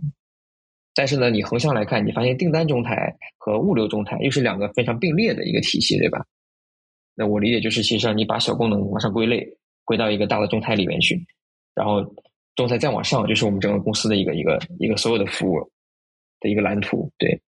[0.96, 6.26] 但是呢，你横向来看，你发现订单中台和物流中台又是两个非常并列的一个体系，对吧？
[7.16, 9.46] 那我理解就是，其实你把小功能往上归类。
[9.84, 11.26] 归到一个大的中台里面去，
[11.74, 12.02] 然后
[12.56, 15.60] 中台再往上，就是我们整个公司的一个一个一个所有的服务
[16.40, 17.12] 的一个蓝图。
[17.18, 17.42] 对，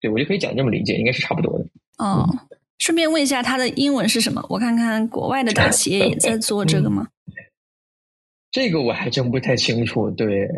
[0.00, 1.66] 对我就可以讲这么理解，应该是差不多的。
[1.98, 2.28] 哦，
[2.82, 4.44] 顺便问一下，它的英文是什么？
[4.48, 7.06] 我看看国外的大企业也在做这个吗？
[8.50, 10.10] 这个我还真不太清楚。
[10.10, 10.48] 对，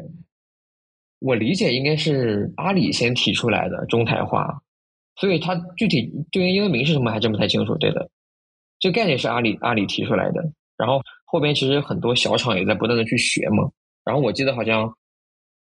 [1.18, 4.62] 我理解应该是阿里先提出来的中台化，
[5.16, 7.76] 所以它具体对应英文名是什么还真不太清楚。
[7.76, 8.08] 对的，
[8.78, 10.42] 这概念是阿里阿里提出来的。
[10.78, 13.70] 然后后边其实很多小厂也在不断的去学嘛。
[14.02, 14.90] 然后我记得好像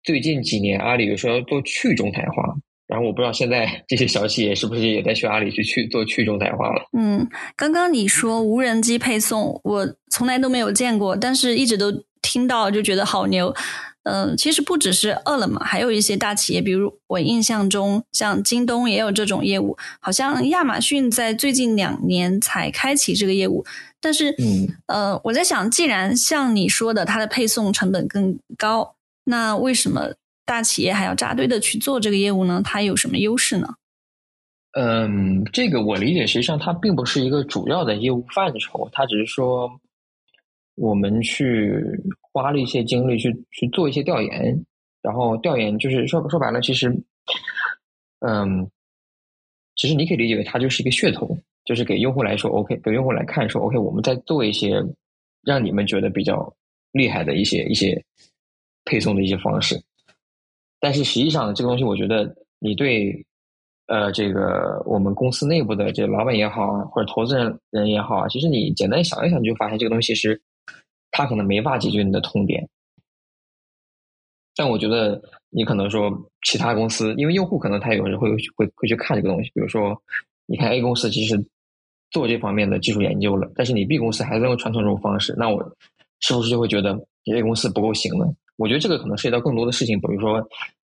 [0.02, 2.54] 最近几年阿里有说要做去中台化，
[2.92, 6.82] 然后我不知道现在 这些小企业是不是也在学阿里去去做去中台化了。
[6.92, 7.26] 嗯，
[7.56, 13.54] 刚刚你说无人机配送，我从来都没有见过，但是一直都听到就觉得好牛。
[14.04, 23.64] 嗯，其实不只是饿了么，还有一些大企业，比如我印象中像京东也有这种业务，好像亚马逊在最近两年才开启这个业务。
[24.00, 30.12] 但是，嗯呃，我在想，既然像你说的，它的配送成本更高，那为什么
[30.44, 32.60] 大企业还要扎堆的去做这个业务呢？
[32.64, 33.74] 它有什么优势呢？
[34.72, 39.70] 嗯，这个我理解，实际上它并不是一个主要的业务范畴，它只是说
[40.76, 41.78] 我们去
[42.20, 44.64] 花了一些精力去去做一些调研，
[45.02, 46.88] 然后调研就是说说白了，其实，
[48.20, 48.66] 嗯，
[49.76, 54.82] 其实你可以理解为它就是一个噱头，就是给用户来说 OK，给用户来看说 OK，我们在做一些
[55.42, 56.50] 让你们觉得比较
[56.92, 58.02] 厉害的一些一些
[58.86, 59.78] 配送的一些方式。
[60.82, 63.24] 但是实际上，这个东西我觉得你对
[63.86, 70.42] 呃这个我们公司内部的这老板也好，或者投资人人也好啊，其实你简单想一想，就发现这个东西是
[71.12, 72.68] 它可能没法解决你的痛点。
[74.56, 76.10] 但我觉得你可能说
[76.44, 79.96] 其他公司，因为用户可能他有时会会会去看这个东西，比如说
[80.46, 81.40] 你看 A 公司其实
[82.10, 85.62] 做这方面的技术研究了，但是你 B 公司还在用传统这种方式，那我
[86.18, 86.92] 是不是就会觉得
[87.24, 88.26] 你 A 公司不够行呢？
[88.62, 90.40] 我觉得这个可能涉及到更多的事情，比如说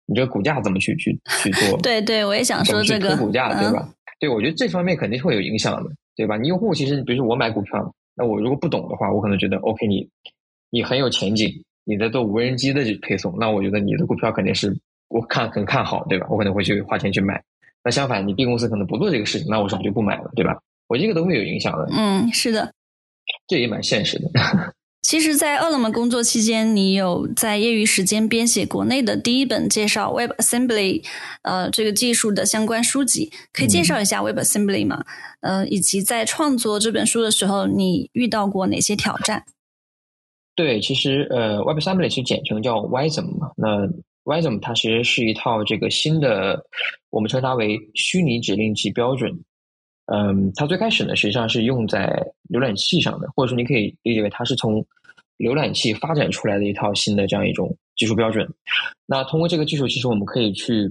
[0.06, 1.12] 你这个股价怎么去去
[1.44, 1.78] 去做？
[1.84, 3.90] 对对，我也想说这个股价对吧？
[4.20, 6.38] 对，我觉得这方面肯定会有影响的，对吧？
[6.38, 10.08] 你用户其实比如说我买股票，那我如果不懂的话，我可能觉得 OK，你
[10.70, 11.64] 你很有前景。
[11.90, 14.78] 你在做无人机的配送，那我觉得你的股票肯定是
[15.08, 16.28] 我看很看好，对吧？
[16.30, 17.42] 我可能会去花钱去买。
[17.82, 20.60] 那相反，你 B 公司可能不做这个事情，那我是不是就不买了，对吧？
[20.90, 21.88] 我这个都会有影响的。
[21.92, 22.74] 嗯，是的，
[23.48, 24.30] 这也蛮现实的。
[25.02, 31.02] 其实，在饿了么工作期间，你有在业余时间编写国内的第一本介绍 Web Assembly
[31.44, 35.06] 呃这个技术的相关书籍，可以介绍一下 Web Assembly 吗？
[35.40, 39.46] 呃，以及在创作这本书的时候，你遇到过哪些挑战？
[40.56, 43.52] 对，其实呃，WebAssembly 是简称叫 Wasm 嘛。
[43.56, 43.88] 那
[44.26, 46.66] Wasm 它其实是一套这个新的，
[47.12, 49.32] 我们称它为虚拟指令集标准。
[50.08, 52.08] 嗯，它最开始呢，实际上是用在
[52.50, 54.86] 浏览器上的，或者说你可以理解为它是从
[55.38, 58.48] 浏览器发展出来的一套新的这样一种技术标准。
[59.06, 60.90] 那通过这个技术，其实我们可以去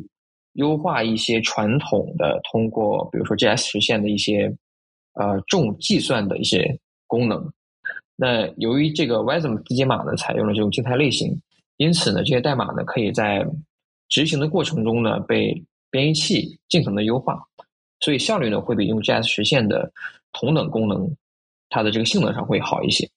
[0.53, 4.55] 优化一些传统的通过比如说 JS 实现的一些
[5.15, 7.53] 呃重计算的一些功能。
[8.17, 11.39] 那由于这个 Wasm 字节码呢采用了这种静态类型，
[11.79, 13.47] 因此呢这些代码呢可以在
[14.09, 17.43] 执行的过程中呢被编译器尽可能的优化，
[18.01, 19.91] 所以效率呢会比用 JS 实现的
[20.33, 21.09] 同等功能，
[21.69, 23.09] 它的这个性能上会好一些。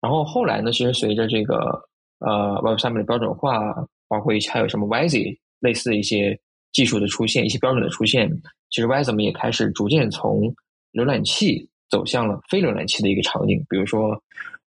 [0.00, 1.82] 然后后来呢，其实随着这个
[2.18, 3.74] 呃 Web 上面的标准化，
[4.08, 6.38] 包括一些还有什么 WYSI 类似的一些
[6.72, 8.30] 技术的出现，一些标准的出现，
[8.70, 10.54] 其实 Wasm 也开始逐渐从
[10.92, 11.68] 浏览器。
[11.92, 14.18] 走向了非浏览器的一个场景，比如说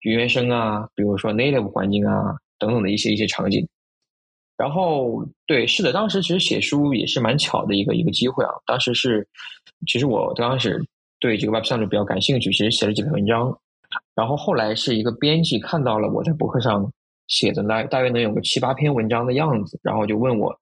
[0.04, 3.68] 云原生啊，比如说 native 环境啊等等的一些一些场景。
[4.60, 8.52] 然后，对，是的，当时其实写书也是蛮巧的一个一个机会啊。
[8.66, 9.26] 当时是，
[9.88, 10.78] 其实我刚开始
[11.18, 13.58] 对这个 Web 三比较感兴趣，其实写了几篇文章。
[14.14, 16.92] 然后后来是一个编辑看到了我在博客上
[17.28, 20.54] 写的大大约能有个七八篇文章的样子，然后就问我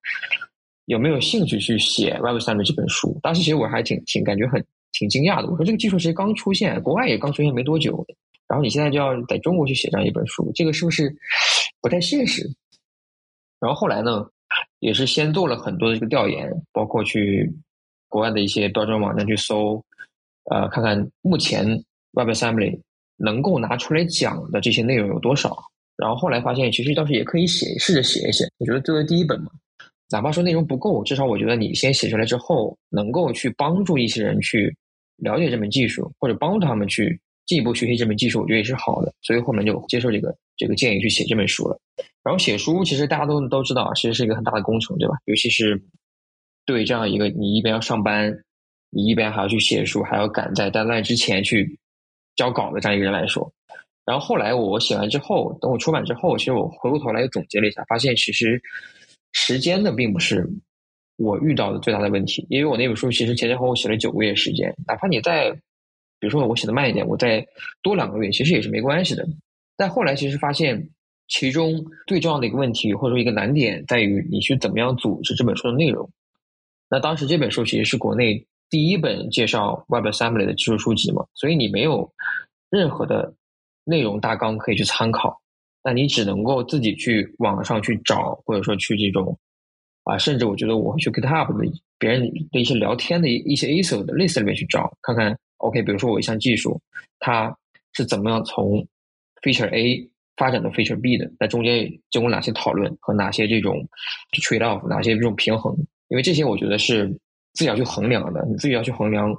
[0.85, 3.19] 有没有兴趣去写 Web 三的这本书。
[3.23, 4.63] 当时其实我还挺挺感觉很。
[4.93, 8.03] 挺惊讶的，我说这个技术其实刚出现，国外也刚出现没多久，
[8.47, 11.13] 然后你现在就要在中国去写这样一本书，这个是不是
[11.81, 12.49] 不太现实？
[13.59, 14.25] 然后后来呢，
[14.79, 17.51] 也是先做了很多的这个调研，包括去
[18.07, 19.83] 国外的一些标准网站去搜，
[20.51, 21.65] 呃，看看目前
[22.13, 22.79] WebAssembly
[23.17, 25.57] 能够拿出来讲的这些内容有多少。
[25.97, 28.47] 然后后来发现，其实倒是也可以写，试着写一写。
[28.59, 29.51] 我觉得作为第一本嘛。
[30.09, 34.73] 哪怕说内容不够，至少我觉得你先写出来之后，能够去帮助一些人去
[35.17, 39.13] 了解这门技术，或者帮助他们去进一步学习这门技术，我觉得也是好的。
[39.21, 41.77] 所以后面就接受这个这个建议去写这本书了。
[42.27, 45.15] 然后写书其实大家都都知道，其实是一个很大的工程，对吧？
[45.23, 45.81] 尤其是
[46.65, 48.43] 对这样一个你一边要上班，
[48.89, 51.79] 你一边还要去写书，还要赶在 deadline 之前去
[52.35, 53.49] 交稿的这样一个人来说。
[54.05, 58.61] 然后后来我写完之后，等我出版之后，其实我回过头来又总结了一下，发现其实。
[59.33, 60.49] 时间呢，并不是
[61.17, 67.45] 我遇到的最大的问题，因为我那本书其实前前后后写了九个月时间，哪怕你再，比如说我写的慢一点，我再
[67.83, 69.27] 多两个月，其实也是没关系的。
[69.75, 70.89] 但后来其实发现，
[71.27, 76.09] 其中最重要的一个问题或者说一个难点在于你去怎么样组织这本书的内容。
[76.89, 82.11] 那当时这本书其实是国内第一本介绍 Web Assembly 的技术书籍嘛，所以你没有
[82.69, 83.33] 任何的
[83.83, 85.41] 内容大纲可以去参考。
[85.83, 89.37] 那你只能够自己去网上去找，或者说去这种
[90.03, 96.79] 啊，甚至我觉得我会去 GitHub 的别人的一些聊天的一些 ISO 的 list 里面去找，看看 OK，比如说我一项技术，
[97.19, 97.55] 它
[97.93, 98.85] 是怎么样从
[99.41, 103.87] feature A 发展到 feature B 的，在中间经过哪些讨论和哪些这种
[104.31, 105.75] trade off，哪些这种平衡，
[106.07, 107.07] 因为这些我觉得是
[107.53, 109.35] 自己要去衡量的，你自己要去衡量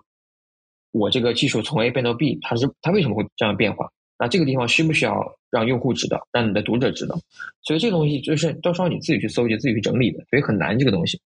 [0.93, 3.89] 我这个技术从 A 变到 B，它是它为什么会这样变化。
[4.19, 7.17] 那这个地方需不需要让用户知道，让你的读者知道？
[7.63, 11.21] 所以这个东西就是都需要你自己去搜集、自己去整理的，所以很难这个东西。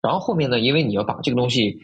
[0.00, 1.78] 然后后面呢，因为你要把这个东西，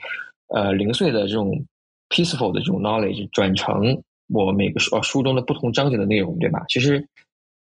[0.48, 1.64] 呃，零碎的这种
[2.08, 6.64] peaceful 的这种 knowledge 转成我每个书书中的不同章节的内容，对吧？
[6.68, 7.06] 其实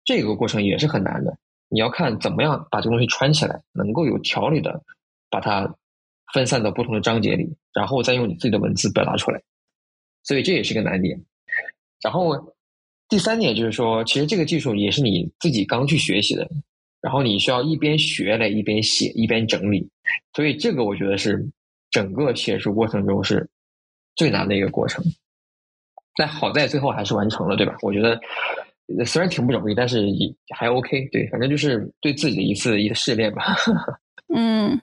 [0.04, 1.38] 这个过程也是很难的。
[1.70, 4.84] 你要看怎么样把这个东西串起来，能够有条理的
[5.30, 5.74] 把它
[6.34, 9.42] 分散到不同的章节里，然后再用你自己的文字表达出来。
[10.24, 11.20] 所以这也是个难点。
[12.02, 12.54] 然后
[13.10, 16.50] 第三点就是说，其实这个技术也是你自己刚去学习的，
[17.02, 19.90] 然后你需要一边学来一边写一边整理，
[20.36, 21.50] 所以这个我觉得是
[21.90, 23.50] 整个写书过程中是
[24.16, 25.04] 最难的一个过程。
[26.16, 27.76] 但好在最后还是完成了，对吧？
[27.82, 28.20] 我觉得
[29.06, 31.08] 虽然挺不容易，但是也还 OK。
[31.12, 33.56] 对，反正就是对自己的一次一个试炼吧。
[34.34, 34.82] 嗯，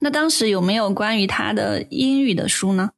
[0.00, 2.90] 那当时有没有关于他的英语的书呢？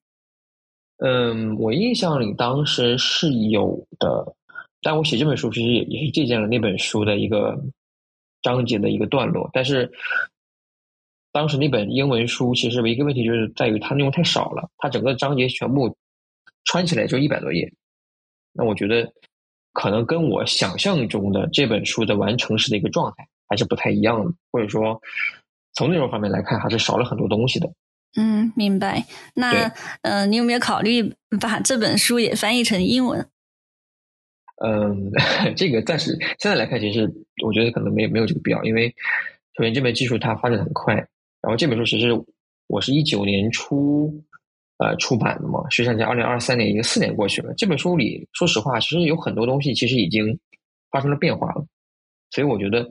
[0.99, 4.37] 嗯，我印象里当时是有的，
[4.83, 7.61] 但我写这本书其实也也是借鉴了那本书的一个
[8.41, 9.51] 章节的一个段落。
[9.53, 9.91] 但是
[11.33, 15.97] 当时那本英文书其实唯一个问题，就是在于它内容太少了，它整个章节全部
[16.65, 17.73] 穿起来就一百多页。
[18.53, 19.13] 那我觉得
[19.73, 25.01] 可能跟我想象中的这本书的完成时的一个状态还是不太一样的，或者说。
[25.75, 27.67] 从内容方面来看，还是少了很多东西的。
[28.19, 29.07] 嗯，明白。
[29.35, 29.73] 那
[30.03, 33.27] 呃，你有没有考虑把这本书也翻译成英文？
[34.63, 35.11] 嗯，
[35.57, 37.11] 这个暂时现在来看，其实
[37.43, 38.95] 我觉得可能没有没有这个必要，因为
[39.57, 42.09] 首先这门技术它发展很快，然后这本书其实
[42.67, 44.23] 我是一九年初
[44.83, 47.55] 呃出版的嘛，实际上在二零二三年已经四年过去了。
[47.57, 50.39] 这本书里，说实话，其实有很多东西其实已经
[50.91, 51.65] 发生了变化了，
[52.31, 52.91] 所以我觉得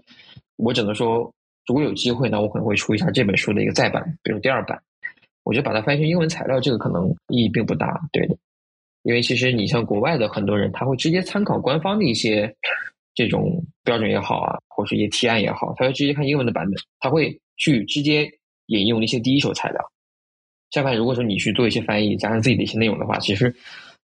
[0.56, 1.32] 我只能说。
[1.68, 4.82] 如果有机会呢，我可能会出一下这本书的一个再版，比如第二版。
[5.44, 8.36] 我觉得把它翻译成英文材料，这个可能意义并不大，对的。
[9.04, 12.54] 因为其实你像国外的很多人，他会直接参考官方的一些
[13.14, 18.30] 这种标准也好啊，或是一些提案也好，他会直接看英文的版本，他会去直接
[18.66, 19.80] 引用一些第一手材料。
[20.72, 23.56] 相反，如果说你去做一些翻译，加上自己的一些内容的话，其实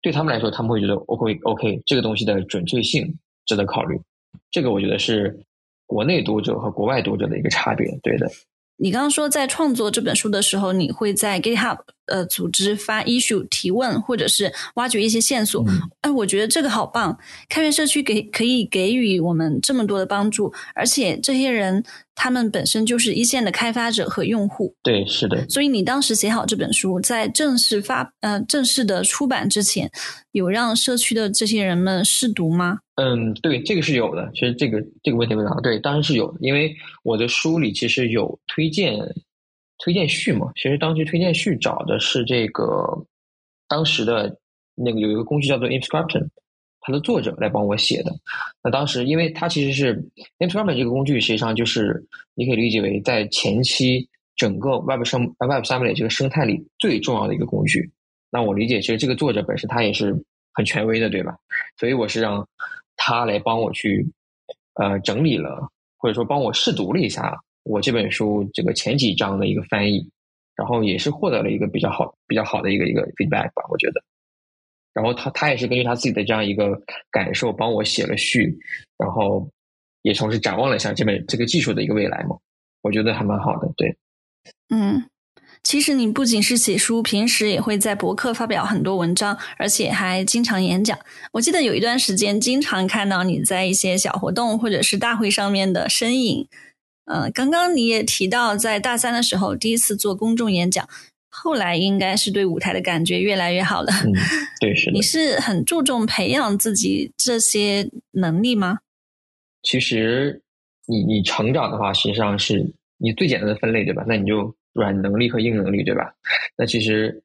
[0.00, 4.00] 对他们来说，他们会觉得 OK OK，这个东西的准确性值得考虑。
[4.50, 5.38] 这个我觉得是。
[5.92, 8.30] 国内读者和国外读者的一个差别，对的。
[8.76, 15.64] 你刚刚说在创作这本书的时候，你会在 GitHub 呃组织发 issue 提问，或者是挖掘一些线索。
[16.02, 17.18] 哎，我觉得这个好棒！
[17.48, 21.84] 开源社区给可以给予我们这么多的帮助，而且这些人。
[22.22, 25.48] 他们本身就是一线的开发者和用户，对，是的。
[25.48, 29.90] 所以你当时写好这本书，在正式发呃正式的出版之前，
[30.32, 32.80] 有让社区的这些人们试读吗？
[32.96, 34.30] 嗯，对，这个是有的。
[34.34, 36.36] 其实这个这个问题问的对，当然是有的。
[36.42, 38.98] 因为我的书里其实有推荐
[39.82, 42.84] 推荐序嘛，其实当时推荐序找的是这个
[43.66, 44.36] 当时的
[44.74, 46.28] 那个有一个工具叫做 Inscription。
[46.80, 48.12] 它的作者来帮我写的。
[48.62, 49.92] 那当时，因为它其实是
[50.38, 57.90] i n s c r i p t 这个工具，实际上就是你可以理解为在前期整个 Web 生 Web 三百这个生态里最重要的一个工具。
[58.30, 60.14] 那我理解，其实这个作者本身他也是
[60.54, 61.36] 很权威的，对吧？
[61.78, 62.46] 所以我是让
[62.96, 64.06] 他来帮我去
[64.74, 70.08] 呃整理了，或者说帮我试读了一下我这本书这个前几章的一个翻译，
[70.56, 74.02] 然后也是获得了一个比较好比较好的一个一个 feedback 吧，我觉得。
[74.92, 78.58] 然后他他也是根据他自己的这样一个感受帮我写了序，
[78.98, 79.48] 然后
[80.02, 82.36] 也同时展望了一下这本这个技术的一个未来嘛，
[82.82, 83.70] 我觉得还蛮好的。
[83.76, 83.96] 对，
[84.68, 85.04] 嗯，
[85.62, 90.98] 其实你不仅是写书，平时也会在博客发表很多文章，而且还经常演讲。
[91.32, 96.48] 我记得有一段时间，经常看到你在一些小活动或者是大会上面的身影。
[97.04, 100.88] 嗯，刚刚你也提到，在大三的时候第一次做公众演讲。
[101.30, 103.92] 后来应该是对舞台的感觉越来越好了。
[104.04, 104.12] 嗯，
[104.60, 104.92] 对，是的。
[104.92, 108.78] 你是很注重培养自己这些能力吗？
[109.62, 110.42] 其实，
[110.86, 114.04] 你你成长的话，实际上是你最简单的分类，对吧？
[114.06, 116.12] 那你就软能力和硬能力，对吧？
[116.56, 117.22] 那其实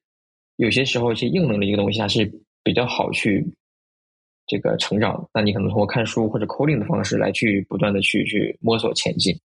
[0.56, 2.30] 有些时候，其实硬能力一个东西，它是
[2.62, 3.44] 比较好去
[4.46, 5.28] 这个成长。
[5.34, 9.36] 那你可能通过看书或者 coding 的方式来去不断的去去摸索前进，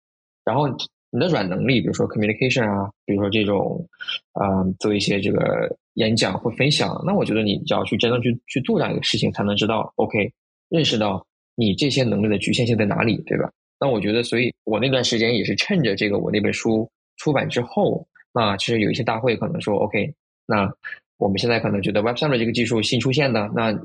[0.45, 0.69] 然后。
[1.11, 3.85] 你的软能力，比如说 communication 啊，比如说这种，
[4.31, 10.31] 啊，做一些这个演讲或分享，那我觉得你只要去真正去去做这样一个事情，才能知道 OK，
[10.69, 13.51] 认识到你这些能力的局限性在哪里，对吧？
[13.77, 20.13] 那我觉得，所以我那段时间也是趁着这个我那本书出版之后，那其实有一些大会可能说 OK，
[20.45, 20.71] 那
[21.17, 23.77] 我们现在可能觉得 Web 上面这个技术新出现的，那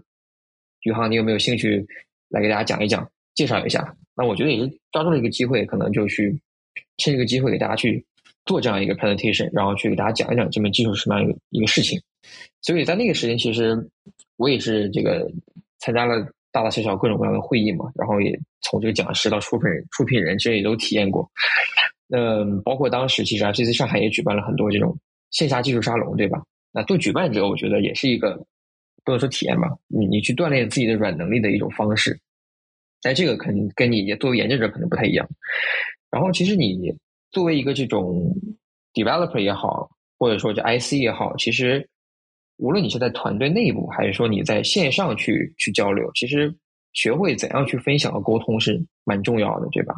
[0.82, 1.84] 宇航你有没有兴趣
[2.28, 3.96] 来给大家讲一讲，介绍一下？
[4.14, 6.40] 那我觉得也是抓住了一个机会，可能就去。
[6.98, 8.04] 趁这个机会给大家去
[8.44, 12.00] 做这样一个 presentation，然后去给大家讲一讲这门技术是什么样一个一个事情。
[12.62, 13.76] 所以在那个时间，其实
[14.36, 15.30] 我也是这个
[15.78, 16.20] 参加了
[16.50, 21.30] 大大小小各种各样的会议嘛，然后也从这个讲师到出品、出品人，其实也都体验过。
[22.08, 24.96] 嗯，包括当时其实啊，这次上海也举办了很多这种
[25.30, 26.42] 线下技术沙龙，对吧？
[26.72, 28.36] 那做举办者，我觉得也是一个
[29.04, 32.18] 不能说体验吧，你你去锻炼自己的软能力的一种方式。
[33.02, 35.28] 但这个可能跟你作为研究者可能不太一样。
[36.10, 36.94] 然后，其实你
[37.30, 38.32] 作为一个这种
[38.94, 41.88] developer 也好，或者说这 IC 也好，其实
[42.56, 46.54] 无论你是在团队内部，还是说你在线上去去交流，其实
[46.92, 49.94] 学会怎样去分享和沟通是蛮重要的，对吧？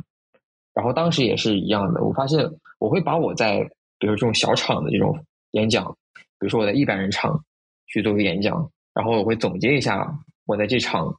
[0.75, 2.45] 然后当时也是一样的，我发现
[2.79, 3.61] 我会把我在
[3.99, 5.17] 比如这种小场的这种
[5.53, 5.85] 演讲，
[6.15, 7.45] 比如说我在一百人场
[7.87, 10.13] 去做个演讲，然后我会总结一下
[10.47, 11.15] 我在这场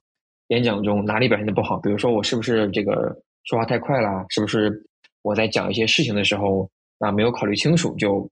[0.47, 4.85] 演讲中哪里表现的不好，比如说我是不是这个说话太快了，是不是
[5.23, 6.69] 我在讲一些事情的时候
[6.99, 8.29] 啊没有考虑清楚就。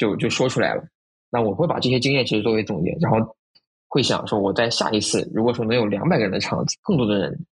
[0.00, 0.82] 就就说出来了，
[1.30, 3.36] 那我会把这些经验其实作为总结，然后
[3.86, 7.46] 会想说我在下一次如果说能有两百个人的场子，更多的人，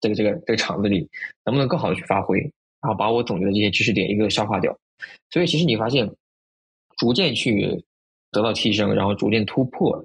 [0.00, 1.06] 这个这个这个场子里
[1.44, 2.38] 能不能更好的去发挥，
[2.80, 4.74] 然后把我总结的这些知识点一个消化掉。
[5.30, 6.10] 所以其实你发现，
[6.96, 7.84] 逐渐去
[8.32, 10.02] 得到提升，然后逐渐突破，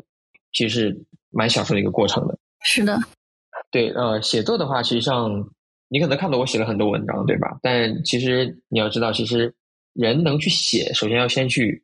[0.52, 2.38] 其实是蛮享受的一个过程的。
[2.60, 3.00] 是的，
[3.72, 5.50] 对，呃，写作的话，实际上
[5.88, 7.60] 你可能看到我写了很多文章，对吧？
[7.62, 9.54] 但其实你要知道，其实
[9.94, 11.82] 人能去写，首先要先去。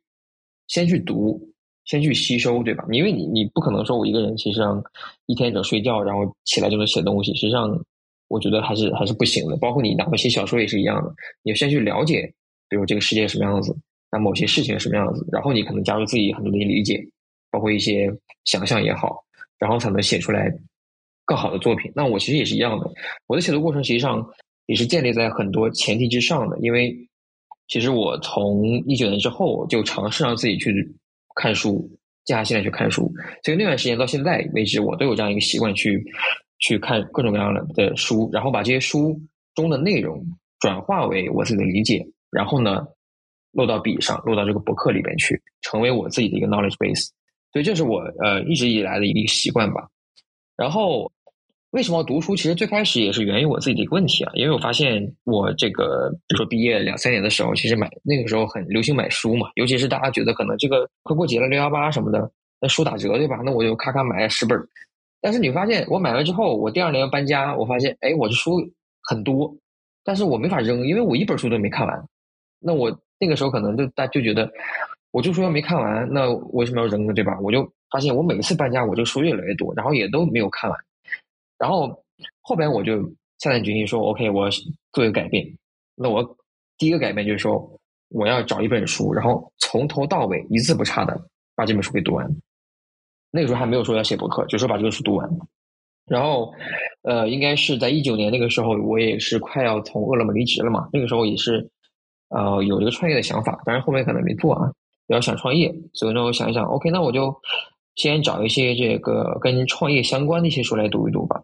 [0.68, 1.38] 先去读，
[1.84, 2.86] 先去吸收，对吧？
[2.92, 4.82] 因为你你不可能说我一个人，其实上
[5.26, 7.34] 一天只睡觉，然后起来就能写东西。
[7.34, 7.78] 实际上，
[8.28, 9.56] 我觉得还是还是不行的。
[9.58, 12.32] 包括你哪怕写小说也是一样的，你要先去了解，
[12.70, 13.76] 比如这个世界什么样子，
[14.10, 17.04] 那某些事情什么样子，然后你可能加入自己很多的理解，
[17.50, 18.08] 包括一些
[18.44, 19.22] 想象也好，
[19.58, 20.50] 然后才能写出来
[21.24, 21.90] 更好的作品。
[21.94, 22.90] 那我其实也是一样的，
[23.26, 24.24] 我的写作过程实际上
[24.66, 26.96] 也是建立在很多前提之上的，因为。
[27.68, 30.74] 其实我从一九年之后就尝试让自己去
[31.36, 31.88] 看书，
[32.26, 33.10] 静下心来去看书。
[33.42, 36.04] 所以那段时间到现在为止，我都有这样一个习惯去
[36.58, 39.18] 去看各种各样的的书，然后把这些书
[39.54, 40.22] 中的内容
[40.58, 42.84] 转化为我自己的理解，然后呢
[43.52, 47.08] 落到笔上，落到这个博客里边去，成为我自己的一个 knowledge base。
[47.52, 49.88] 所以这是我呃一直以来的一个习惯吧。
[50.56, 51.10] 然后。
[51.72, 52.36] 为什么读书？
[52.36, 62.30] 其实最开始也是源于我自己的一个问题啊，因为我发现我这个，比如说毕业两三年的时候，其实买那个时候很流行买书嘛，尤其是大家觉得可能这个快过节了，六幺八什么的，
[62.60, 63.36] 那书打折对吧？
[63.42, 64.60] 那我就咔咔买十本。
[65.22, 69.56] 但是你发现，我买完之后，我第二年要搬家，我发现，哎，我的书很多，
[70.04, 72.04] 但是我没法扔，因为我一本书都没看完。
[72.60, 74.52] 那我那个时候可能就大就觉得，
[75.10, 77.14] 我就说要没看完，那为什么要扔呢？
[77.14, 77.38] 对吧？
[77.40, 80.80] 我就发现，我每次搬家，我这书越来越多，然后也都没有看完。
[81.58, 82.02] 然后
[82.40, 83.02] 后边我就
[83.38, 84.48] 下定决心说：“OK，我
[84.92, 85.46] 做一个改变。
[85.94, 86.36] 那我
[86.78, 87.78] 第一个改变就是说，
[88.08, 91.20] 我要找一本书，然后从头到尾一字不差的
[91.54, 92.28] 把这本书给读完。
[93.30, 95.28] 那个时候还没有说要写博客，就说把这个书读完。
[96.06, 96.52] 然后，
[97.02, 100.88] 呃，应该是在一九年那个时候，我也是快要从饿了么离职了嘛。
[100.92, 101.70] 那个时候也是，
[102.30, 104.72] 呃，有这个创业的想法，但是后面可能没做啊。
[105.06, 107.34] 要想创业，所以呢，我想一想，OK，那我就
[107.94, 111.42] 先找一些这个跟创业相关的一些书来读一读吧。”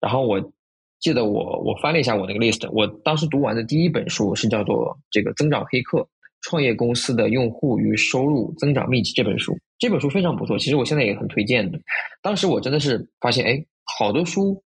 [0.00, 0.52] 然后我
[1.00, 6.06] 记得我我翻了一下我那个 list，我当时读完的第一本书是叫做《这个增长黑客：
[6.42, 11.78] 创业公司的用户与收入增长秘籍》这本书，这本书非常不错，其实我现在也很推荐的。
[12.22, 13.64] 当时我真的是发现，哎，
[13.98, 14.62] 好多书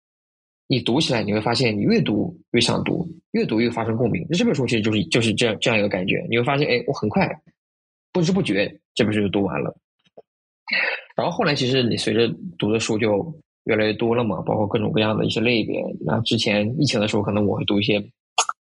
[0.69, 4.27] 你读起来你会发现，你越读越想读，越读越发生共鸣。
[4.29, 7.29] 那这本书其实就是就是这样这样一个感觉，你会发现，哎，我很快
[8.13, 9.75] 不知不觉这本书就读完了。
[11.17, 13.35] 然后后来其实你随着读的书就。
[13.67, 15.81] 越来越多了嘛，包括各种各样的一些类别。
[16.05, 18.05] 那之前疫情的时候，可能我会读一些，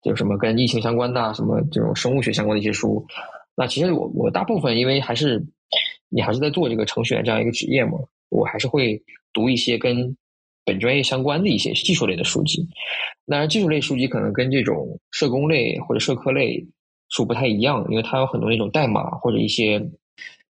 [0.04, 3.08] 就什么跟疫情相关的，什么这种生物学相关的一些书。
[3.56, 5.42] 那其实我我大部分因为还是
[6.10, 7.92] 你还是在做这个程序员这样一个职业嘛，
[8.28, 10.18] 我还是会读一些跟
[10.66, 12.68] 本专业相关的一些技术类的书籍。
[13.26, 16.68] 当然，技术类书籍可能跟这种社工类或者社科类
[17.08, 19.90] 书不太一样，因为它有很多那种代码或者一些。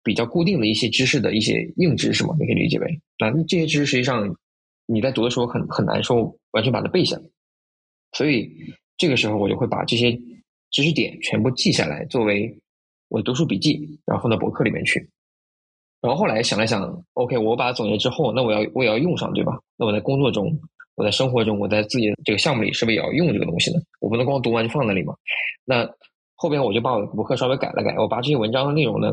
[0.06, 4.34] 比较固定的一些知识的一些硬知识嘛，你可以理解为那这些知识实际上
[4.86, 7.24] 你在读的时候很很难受完全把它背下来，
[8.14, 8.49] 所以
[8.97, 10.12] 这个时候我就会把这些
[10.70, 12.56] 知识点全部记下来，作为
[13.10, 15.10] 我的读书笔记，然后放到博客里面去。
[16.01, 19.58] 然后后来想了想，OK，我把它总结之后，那我要我也要用上，对吧？
[19.76, 20.56] 那我在工作中，
[20.93, 23.82] 我在生活中，我在自己这个项目里，是不是也要用这个东西呢？
[23.99, 25.16] 我不能光读完就放那里嘛？
[25.66, 25.89] 那
[26.36, 29.12] 后边我就把我的博客稍微改了改，我把这些文章的内容呢。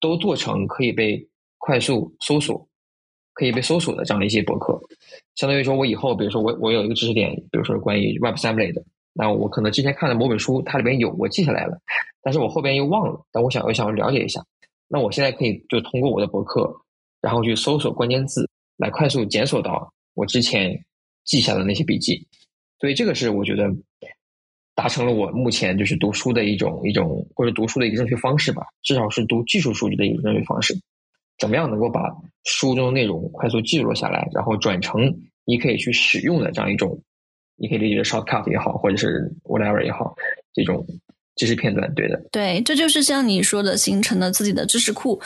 [0.00, 1.28] 都做成可以被
[1.58, 2.66] 快速搜索、
[3.34, 4.80] 可以被搜索的这样的一些博客，
[5.36, 8.82] 相当于说，我以后比如说我我有一个知识点，比如说关于 Web 三类的，
[9.12, 11.78] 那我可能之前看的某本书它里边有，我记下来了，
[12.22, 14.42] 但是我后边又忘了，但我想我想了解一下，
[14.88, 16.74] 那我现在可以就通过我的博客，
[17.20, 20.84] 然后去搜索关键字，来快速检索到我之前
[21.24, 22.26] 记下的那些笔记，
[22.80, 23.70] 所以这个是我觉得。
[24.80, 30.74] 达成了我目前就是读书的一种一种或者读书的一个正确方式吧，至少是读技术数据的一个正确方式。
[31.38, 32.00] 怎么样能够把
[32.44, 35.14] 书中的内容快速记录下来，然后转成
[35.44, 36.98] 你可以去使用的这样一种，
[37.56, 40.14] 你可以理解 shortcut 也好，或者是 whatever 也好，
[40.54, 40.82] 这种
[41.36, 45.20] 知识片段，对的，对，这就是像你说的，形成了自己的知识库。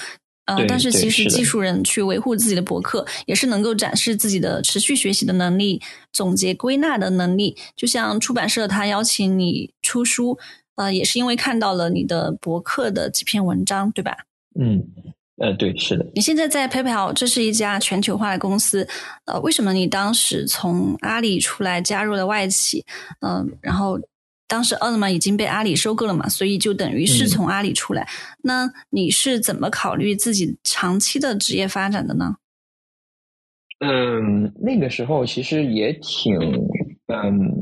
[0.46, 5.80] 呃，但是其实技术人去维护自己的博客，也是能够展示自己的持续学习的能力、
[6.12, 7.56] 总结归纳的能力。
[7.74, 10.38] 就像出版社他邀请你出书，
[10.74, 14.14] 呃，也是因为看到了你的博客的几篇文章，对吧？
[14.60, 14.84] 嗯，
[15.38, 16.06] 呃，对，是的。
[16.14, 18.86] 你现在在 PayPal，这是一家全球化的公司，
[19.24, 22.84] 呃，为什么你当时从阿里出来加入了外企？
[23.20, 23.98] 嗯，然后。
[24.46, 28.06] 当时饿了么已经被阿里收购了嘛，所以就等于是从阿里出来。
[28.42, 32.36] 那你是怎么考虑自己长期的职业发展的呢？
[33.80, 36.38] 嗯，那个时候其实也挺，
[37.08, 37.52] 嗯，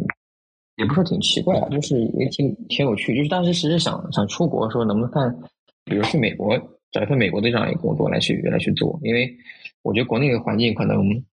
[0.76, 3.16] 也不说挺奇怪啊，就是也挺挺有趣。
[3.16, 5.34] 就是当时其实想想出国，说能不能看，
[5.84, 6.58] 比如去美国
[6.90, 9.32] 找一份美国的这样一个工作来去来去做，因为
[9.82, 11.24] 我觉得国内的环境可能，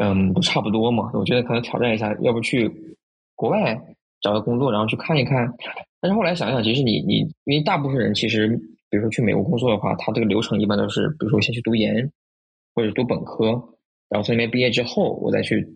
[0.00, 1.10] 嗯，都差不多嘛。
[1.12, 2.96] 我觉得可能挑战一下，要不去
[3.34, 3.78] 国外。
[4.22, 5.52] 找个工作，然后去看一看。
[6.00, 8.48] 但是后来想想，其实你你，因为大部分人其实，
[8.88, 12.10] 比如说去美国工作的话，他这个流程一般都是，比如说先去读研，
[12.74, 13.46] 或者读本科，
[14.08, 15.66] 然后从那边毕业之后，我再去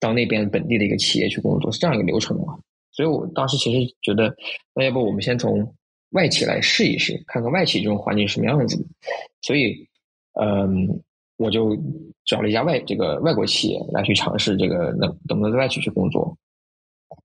[0.00, 2.58] 到那边本地的一个企业去工作，是这样一个流程嘛？
[2.92, 4.34] 所以我当时其实觉得，
[4.74, 5.74] 那要不我们先从
[6.10, 8.76] 外企来试一试，看看外企这种环境是什么样子。
[9.42, 9.74] 所以，
[10.40, 11.02] 嗯，
[11.38, 11.76] 我就
[12.24, 16.36] 找了一家外这个外国企业来去尝试这个能能不能在外企去工作。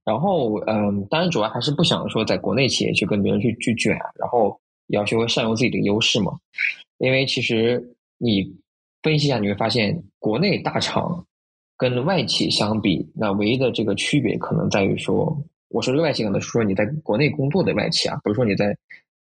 [0.04, 6.32] 然后，嗯，当然主要还是不想说在国内企业去跟别人去去卷，然后要学会善用自己的优势嘛。
[6.98, 7.82] 因为其实
[8.18, 8.54] 你
[9.02, 11.26] 分析一下，你会发现国内大厂
[11.78, 15.38] 跟外企相比，那唯一的这个区别可能在于说，
[15.70, 18.76] 我说这个外企可能是说你在国内工作的外企啊，比如说你在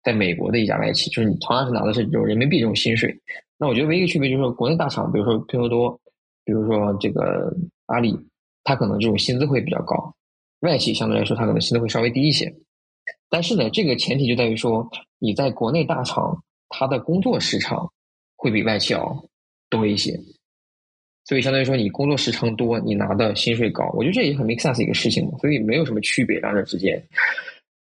[0.03, 3.17] 在美国的一家外企，就是你同样是拿的是这种人民币这种薪水。
[3.57, 5.97] 那我觉得唯一的区别就是说，国内大厂，比如说拼多多，
[6.43, 7.55] 比如说这个
[7.85, 8.13] 阿里，
[8.63, 10.13] 它可能这种薪资会比较高。
[10.63, 12.53] 外企相对来说，它可能薪资会稍微低一些，
[13.29, 14.89] 但是呢，这个前提就在于说，
[15.19, 17.91] 你在国内大厂，它的工作时长
[18.35, 19.25] 会比外企要
[19.69, 20.17] 多一些，
[21.25, 27.01] 所以相当于说你工作时长多，你拿的薪水高，我觉得这也很 make sense 一个事情嘛，所以没有什么区别两者之间。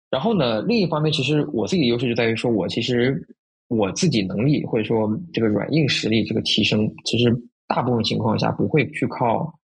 [0.09, 3.21] 然后呢，另一方面，其实我自己的优势就在于说，我其实
[3.67, 7.33] 我自己能力或者说这个软硬实力这个提升，其实
[7.67, 9.57] 大部分情况下不会去靠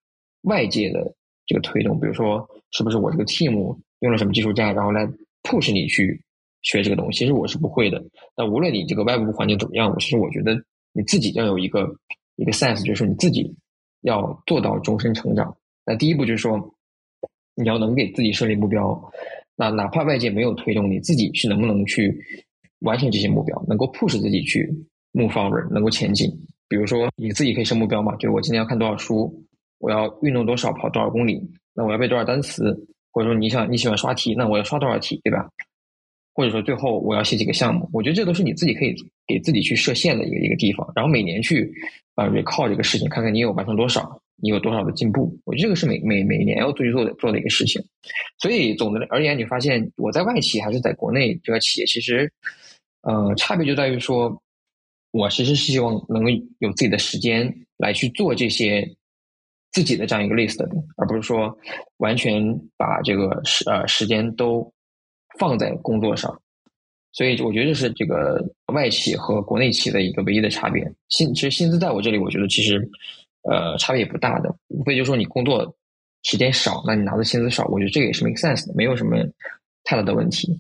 [0.44, 1.14] 外界的
[1.48, 2.48] 这个推动，比如说。
[2.72, 3.54] 是不是我这个 team
[4.02, 5.08] 用了什么技术栈，然后来
[5.42, 6.22] push 你去
[6.64, 7.20] 学这个东西？
[7.20, 8.04] 其实我是不会的。
[8.36, 10.54] 那无论你这个外部环境怎么样，其实我觉得
[10.92, 11.90] 你自己要有一个
[12.36, 13.56] 一个 sense，就是你自己
[14.02, 15.56] 要做到终身成长。
[15.86, 16.76] 那第一步就是说，
[17.56, 19.02] 你要能给自己设立目标。
[19.56, 22.14] 那哪怕外界没有推动，你自己是能不能去
[22.80, 24.70] 完成这些目标，能够 push 自己去
[25.14, 26.30] move forward，能够前进。
[26.68, 29.47] 比如说你自己可以设目标嘛，就我今天要看多少书，
[29.80, 31.42] 我要运动多少，跑多少公里。
[31.74, 32.76] 那我要背多少单词，
[33.12, 35.48] 或者说你想你喜欢刷题，那我要刷多少题，对吧？
[36.34, 38.96] 或者说最后我要写几个项目，我觉得这都是你自己可以
[39.28, 40.88] 给自己去设限的一个一个地方。
[40.96, 41.72] 然后每年去
[42.16, 45.36] 啊 recall 这个事情，看看你有完成多少，你有多少的进步。
[45.46, 47.84] 我觉得这个是每每每年要去做的做的一个事情。
[48.40, 52.32] 所以总的而言，你发现我在外企还是在国内这个企业，其实
[53.02, 54.40] 呃差别就在于说，
[55.12, 58.88] 我其实是希望能够有自己的时间来去做这些。
[59.72, 61.56] 自己的这样一个 list 的，而不是说
[61.98, 62.42] 完全
[62.78, 64.74] 把这个时呃时间都
[65.38, 66.42] 放在工作上，
[67.12, 68.44] 所以我觉得这是这个
[68.74, 70.84] 外企和国内企的一个唯一的差别。
[71.10, 72.90] 薪其实薪资在我这里，我觉得其实
[73.44, 75.76] 呃差别也不大的，无非就是说你工作
[76.24, 79.18] 时间少，那你拿的薪资少，我觉得这个也是 make sense 的，没有什么
[79.84, 80.60] 太大的问题。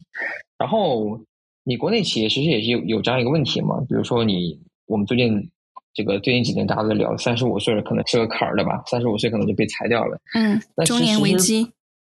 [0.59, 1.19] 然后
[1.63, 5.49] 你国内企业其实也是有有这样一个问题嘛，比如说你我们最近。
[5.97, 10.15] 这个最近几年大家都在聊，三十五岁可能是个坎儿的吧，三十五岁可能就被裁掉了。
[10.35, 11.67] 嗯，中年危机。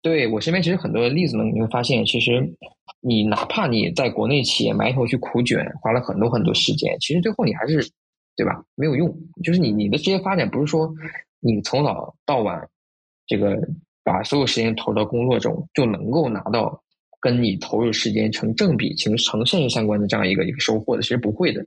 [0.02, 2.46] 对我身边其实很多例子呢，你会发现，其实
[3.00, 7.78] 你哪怕你在国内企业埋头去苦卷，花了很多很多时间，其实最后你还是
[8.36, 8.62] 对吧？
[8.74, 9.10] 没有用。
[9.42, 10.92] 就是你你的职业发展不是说
[11.40, 12.62] 你从早到晚
[13.26, 13.58] 这个
[14.04, 16.78] 把所有时间投到工作中就能够拿到
[17.18, 21.64] 跟你投入时间成正比、成成正相关的这样一个一个收获的，其实不会的。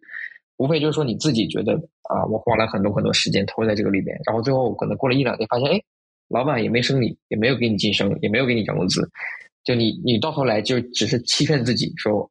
[0.58, 1.74] 无非就是说你自己觉得
[2.10, 5.82] 啊，我花了很多很多时间投在这个里边，然后最后可能过了一两天，发现哎，
[6.30, 9.10] 老板也没升你，也没有给你晋升，也没有给你涨工资，
[9.64, 12.30] 就你你到头来就只是欺骗自己，说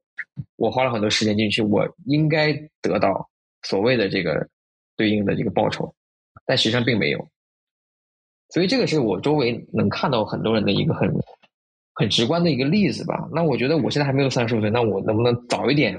[0.57, 3.29] 我花了很多时间进去，我应该得到
[3.63, 4.49] 所谓的这个
[4.97, 5.93] 对应的这个报酬，
[6.47, 7.29] 但实际上并没有。
[8.51, 11.11] 所以这个是我周围能看到很多人的一个很
[11.95, 13.29] 很直观的一个例子吧。
[13.35, 15.99] 那我觉得我现在还没有三十五岁，那我能不能早一点？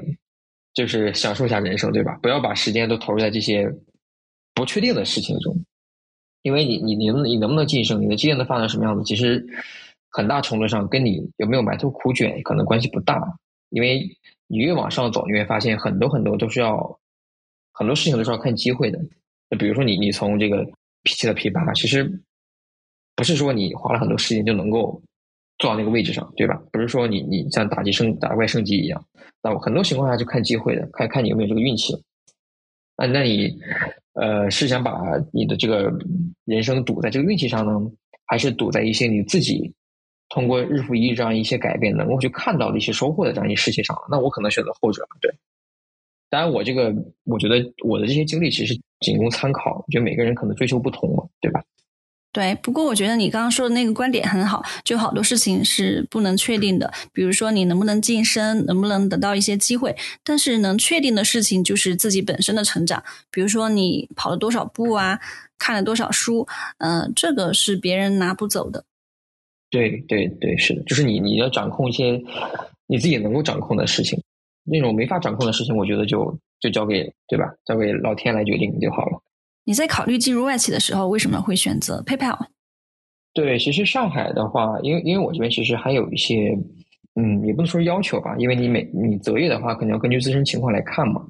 [0.73, 2.17] 就是享受一下人生，对吧？
[2.21, 3.71] 不要把时间都投入在这些
[4.53, 5.55] 不确定的事情中，
[6.41, 9.45] 因为你你你能你能不能晋升，你的职业能发展什么样子，其实
[10.09, 13.21] 很大程度上跟你有没有埋头苦卷可能关系不大，
[13.69, 14.07] 因为
[14.47, 16.99] 你越往上走，你会发现很多很多都是要
[17.71, 18.99] 很多事情都是要看机会的。
[19.49, 20.65] 就比如说你你从这个
[21.03, 22.23] P 七的 P 八，其实
[23.15, 25.01] 不是说你花了很多时间就能够
[25.57, 26.61] 坐到那个位置上，对吧？
[26.71, 29.05] 不是说你你像打击升打怪升级一样，
[29.41, 31.93] 那我很多情况下就看机会的，看看你有没有这个运气。
[32.97, 33.57] 那那你
[34.13, 34.93] 呃是想把
[35.31, 35.91] 你的这个
[36.45, 37.91] 人生赌在这个运气上呢，
[38.25, 39.73] 还是赌在一些你自己？
[40.29, 45.07] 通过日复一日这样一些改变，能够去看到的一些收获的这样一些事情上，那我可能选择后者。
[45.21, 45.31] 对，
[46.27, 46.91] 当然我这个
[47.23, 51.63] 我觉得我的这些经历其实仅供参考，我觉得每个人可能追求不同嘛，对吧？
[52.33, 65.19] 对，不过我觉得你刚刚说的那个观点很好，就好多事情是不能确定的，比如说你能不能晋升，能不能得到一些机会，但是能确定的事情就是自己本身的成长，比如说你跑了多少步啊，
[65.59, 66.47] 看了多少书，
[66.79, 68.83] 嗯，这个是别人拿不走的。
[69.69, 72.19] 对对对，是的，就是你你要掌控一些
[72.87, 74.19] 你自己能够掌控的事情，
[74.63, 77.53] 那种没法掌控的事情，我觉得就就交给对吧？
[77.65, 79.21] 交给老天来决定就好了。
[79.65, 82.37] 你在考虑进入外企的时候，为什么会选择 PayPal？
[83.33, 86.57] 对，其实上海的话，因为因为我这边其实还有一些，
[87.15, 91.25] 嗯，也不能说要求吧，因为你每你择业的话，肯定要根据自身情况来看嘛。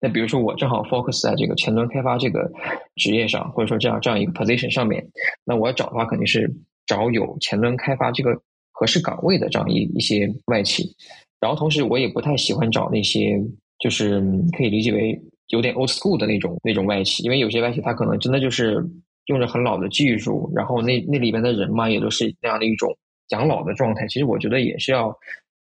[0.00, 2.50] 那比如说我正好 focus 在这个前端开发这个
[2.96, 5.06] 职业上，或者说这样这样一个 position 上面，
[5.44, 6.50] 那我要找的话肯定是。
[6.86, 8.32] 找有前端开发这个
[8.72, 10.92] 合适岗位的这样一一些外企，
[11.38, 13.40] 然后同时我也不太喜欢找那些
[13.78, 14.20] 就是
[14.58, 15.16] 可以理解为
[15.50, 18.84] 有点 old school 的那种那种外企，因为有些外企它可能真的就是
[19.26, 22.96] 用着很老的技术，然后那那里边的人嘛也都是那样的一种
[23.28, 24.06] 养老的状态。
[24.08, 25.16] 其实我觉得也是要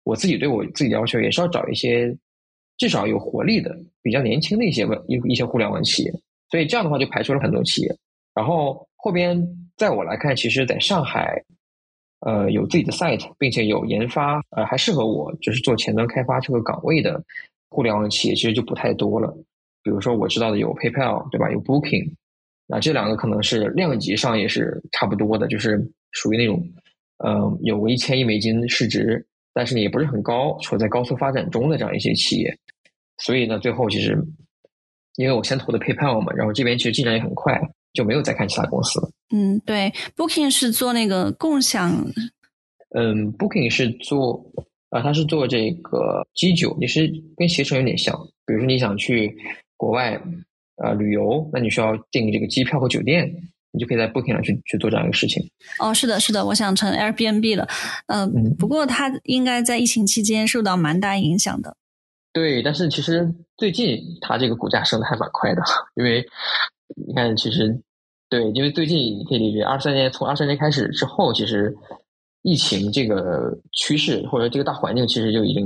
[0.04, 2.16] 我自己对我自己的要求，也是要找一些
[2.78, 6.12] 至少有活力的、比较年轻的一些一一些互联网企业。
[6.50, 7.96] 所以这样的话就排除了很多企业，
[8.36, 9.48] 然后后边。
[9.76, 11.44] 在我来看，其实在上海，
[12.20, 17.20] 呃，有自己的 site，并且有研发，呃，还适合我就是做前端开发这个岗位的
[17.70, 19.36] 互联网企业，其实就不太多了。
[19.84, 21.52] 比如说我知道的有 PayPal，对吧？
[21.52, 22.14] 有 Booking，
[22.68, 25.80] 那这两个可能是量级上也是差不多的，就是
[26.12, 26.64] 属于那种，
[27.26, 32.58] 嗯，有个一千亿美金市值，但是呢也不是很高，处在高速发展中的这样一些企业。
[33.18, 34.18] 所以呢，最后其实
[35.18, 37.62] 因为我先投的 PayPal 嘛，然后这边其实进展也很快。
[37.94, 39.12] 就没有再看其他公司了。
[39.36, 41.92] 嗯，对，Booking 是做那个共享。
[42.96, 44.44] 嗯，Booking 是做
[44.90, 47.08] 啊，它是做这个机酒，也是
[47.38, 48.16] 跟携程有点像。
[48.48, 49.32] 比如说你想去
[49.84, 50.18] 国外
[50.78, 53.30] 呃旅游，那你需要订这个机票和酒店，
[53.72, 55.46] 你就可以在 Booking 上去去做这样一个事情。
[55.80, 57.68] 哦，是的，是的，我想成 Airbnb 了。
[58.08, 61.76] 嗯，不过它应该在疫情期间受到蛮大影响的。
[62.32, 65.62] 对，但是其实最近它这个股价升的还蛮快的，
[65.96, 66.26] 因为。
[66.96, 67.82] 你看，其实
[68.30, 71.76] 对，因为最近你可以理解，二三年从二三年开始之后，其实
[72.44, 75.66] 疫情这个趋势或者这个大环境，其实就已经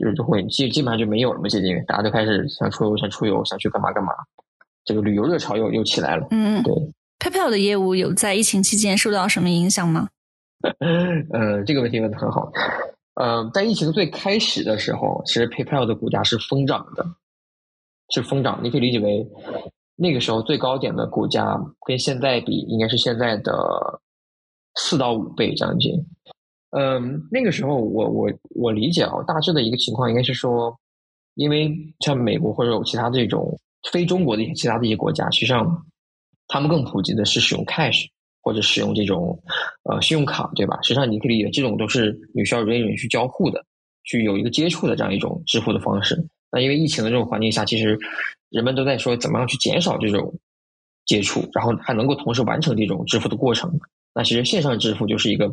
[0.00, 1.48] 就是就会基基本上就没有了嘛。
[1.48, 4.12] 最近大家都开始想出游，想出游，想去干嘛干嘛，
[4.84, 6.26] 这个旅游热潮又又起来了。
[6.30, 6.72] 嗯，对。
[7.18, 10.08] PayPal 的业务有在疫情期间受到什么影响吗？
[11.30, 12.50] 呃，这个问题问的很好。
[13.16, 17.04] 呃，在疫情最开始的时候，其实 PayPal 的股价是疯涨的，
[18.08, 18.58] 是疯涨。
[18.62, 19.28] 你可以理解为。
[20.02, 23.52] 那个时候最高点的股价跟现在比，应该是现在的
[24.76, 25.92] 四到五倍将近。
[26.70, 30.76] 嗯，那个时候我我我理解啊，大致的一个情况应该是说，
[31.34, 33.58] 因为像美国或者有其他这种
[33.90, 35.84] 非中国的一些其他的一些国家，实际上
[36.48, 38.06] 他们更普及的是使用 cash
[38.42, 39.38] 或者使用这种
[39.84, 40.78] 呃信用卡，对吧？
[40.82, 43.64] 实际上你可以理解，这种都是你需要人与人去交互的，
[44.04, 46.16] 去有一个接触的这样一种支付的方式。
[46.52, 47.98] 那因为疫情的这种环境下，其实。
[48.50, 50.34] 人们都在说怎么样去减少这种
[51.06, 53.78] 接触，然后还能够同时完成这种支付的过程。
[54.12, 55.48] 那其实线上支付就是一个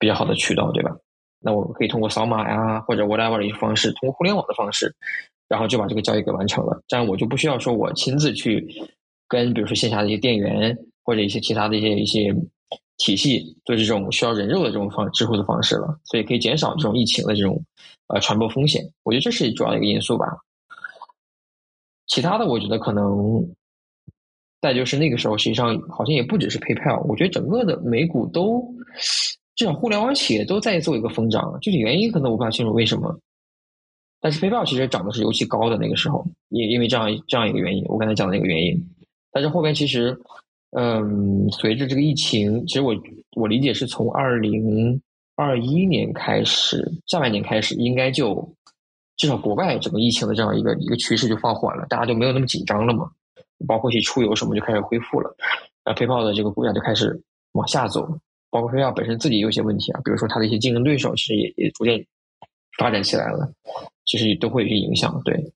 [0.00, 0.90] 比较好的渠道，对吧？
[1.38, 4.92] 那我们可以通过扫码呀，或者 whatever 的一些方式，通过互联网的方式，
[5.48, 6.82] 然后就把这个交易给完成了。
[6.88, 8.66] 这样我就不需要说我亲自去
[9.28, 12.34] 跟比如说线下的一些店员或者一些其他的一些一些
[12.98, 15.98] 体系做这种需要人肉的这种方支付的方式了。
[16.04, 17.62] 所以可以减少这种疫情的这种
[18.08, 18.82] 呃传播风险。
[19.04, 20.26] 我觉得这是主要的一个因素吧。
[22.06, 23.06] 其他的，我觉得可能，
[24.60, 28.62] 再就是那个时候，实际上好像也不只是 PayPal，我觉得整个的美股都，
[29.60, 33.14] 至少互联网企业都在做一个疯涨，具体原因可能我不太清楚为什么，
[34.18, 38.74] 但是 PayPal 其实涨的是尤其高的那个时候，因因为这样这样一个原因，我刚才讲的那个原因，
[39.30, 40.18] 但是后边其实，
[40.70, 42.96] 嗯，随着这个疫情，其实我
[43.36, 44.98] 我理解是从二零
[45.36, 48.50] 二一年开始，下半年开始应该就。
[49.18, 53.10] 至少国外整个疫情的这样一个一个趋势就放缓了，大家就没有那么紧张了嘛。
[53.68, 55.36] 包括一些出游什么就开始恢复了，
[55.84, 57.20] 那 PayPal 的这个股价就开始
[57.52, 58.08] 往下走。
[58.50, 62.04] 包括说要本身自己有些问题啊，比如说它的一些竞争对手其实也也逐渐
[62.78, 63.52] 发展起来了，
[64.04, 65.20] 其实都会有些影响。
[65.24, 65.52] 对，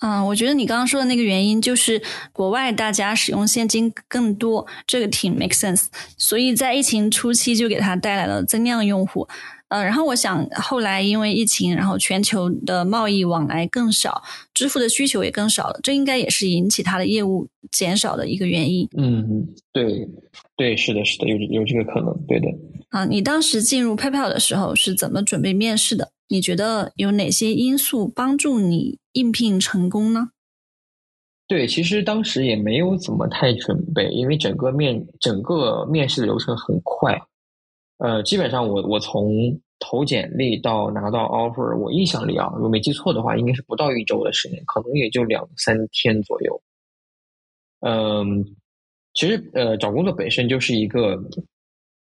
[0.00, 2.00] 嗯，我觉得你刚刚说的那个原因就是
[2.32, 5.86] 国外大家使用现金更多，这个挺 make sense，
[6.16, 9.28] 所以在疫情初期就给它带来了增量用户。
[9.68, 14.22] 呃，然后我想后来因为疫情，然后全球的贸易往来更少，
[14.54, 18.88] 支付的需求也更少了，这应该也是引起它的业务减少的一个原因。
[18.96, 20.08] 嗯，对，
[20.56, 22.46] 对，是的，是的，有有这个可能，对的。
[22.90, 26.12] 啊，你当时进入 PayPal 的时候是怎么准备面试的？
[26.28, 30.28] 你觉得有哪些因素帮助你应聘成功呢？
[31.48, 37.20] 对，其实当时也没有怎么太准备，因为整个面整个面试的流程很快。
[37.98, 46.62] 呃，基本上我我从投简历到拿到 offer，我印象里啊，如果没记错的话，应该是不到一周的时间，可能也就两三天左右。
[47.80, 48.44] 嗯，
[49.14, 51.18] 其实呃，找工作本身就是一个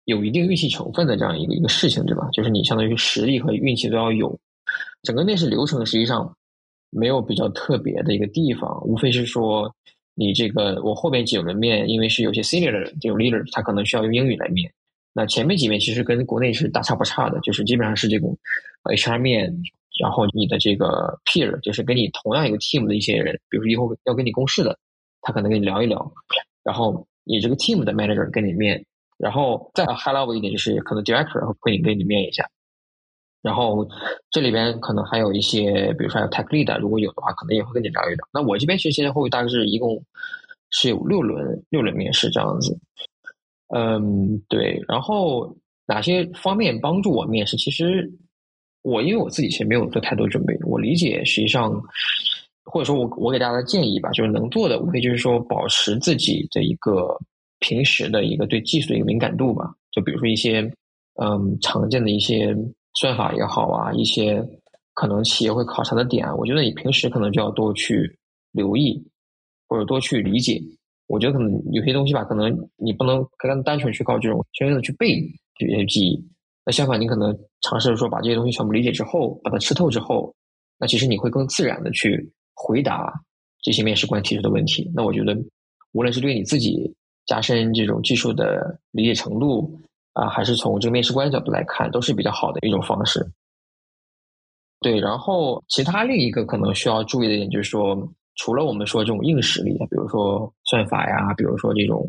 [0.04, 2.28] 有一定运气成分的这样一个一个事情，对吧？
[2.32, 4.38] 就是你相当于实力和运气都要有。
[5.02, 6.36] 整个面试流程实际上
[6.90, 9.72] 没有比较特别的一个地方，无非是说
[10.14, 14.72] 你这个我后边几轮面，因为是有些 senior 的这种 leader，他可能需要用英语来面。
[15.12, 18.36] 那前面几面其实跟国内是大差不差的，就是基本上是这种
[18.84, 19.52] HR 面，
[20.00, 24.78] 然后你的这个 peer，就是跟你同样一个 team 的一些人，比如说以后要跟你共事的，
[25.22, 26.12] 他可能跟你聊一聊，
[26.62, 28.84] 然后你这个 team 的 manager 跟你面，
[29.18, 32.48] 然后再 high level 一点就是可能 director 会跟你面一下，
[33.42, 33.88] 然后
[34.30, 38.28] 这里边可能还有一些，比如说有 tech lead，如果有的话，可能也会跟你聊一聊。
[38.32, 40.00] 那我这边其实现在后后大概是一共
[40.70, 42.78] 是有六轮六轮面试这样子。
[43.74, 44.82] 嗯，对。
[44.88, 45.56] 然后
[45.86, 47.56] 哪些方面帮助我面试？
[47.56, 48.10] 其实
[48.82, 50.56] 我因为我自己其实没有做太多准备。
[50.64, 51.72] 我理解，实际上
[52.64, 57.16] 或者说我我给大家的建议吧，就是能做的无非就是说保持自己的一个
[57.58, 59.72] 平时的一个对技术的一个敏感度吧。
[59.92, 60.60] 就比如说一些
[61.20, 62.56] 嗯常见的一些
[62.94, 64.44] 算法也好啊，一些
[64.94, 68.18] 可能企业会考察的点，我觉得你平时可能就要多去
[68.52, 69.00] 留意
[69.68, 70.60] 或者多去理解。
[71.10, 75.20] 我觉得可能有些东西吧，可能你不能刚单纯去靠这种全面的去背
[75.58, 76.24] 这些记忆。
[76.64, 80.32] 那相反，你可能尝试说把这些东西全部理解之后，把它吃透之后，
[80.78, 83.12] 那其实你会更自然的去回答
[83.60, 84.88] 这些面试官提出的问题。
[84.94, 85.36] 那我觉得，
[85.90, 86.94] 无论是对你自己
[87.26, 89.76] 加深这种技术的理解程度
[90.12, 93.28] 啊，还是从这个面试官角度来看，都是比较好的一种方式。
[94.80, 98.08] 对，然后其他另一个可能需要注意的点就是说。
[98.42, 102.08] 除了我们说这种硬实力，比如说算法呀，比如说这种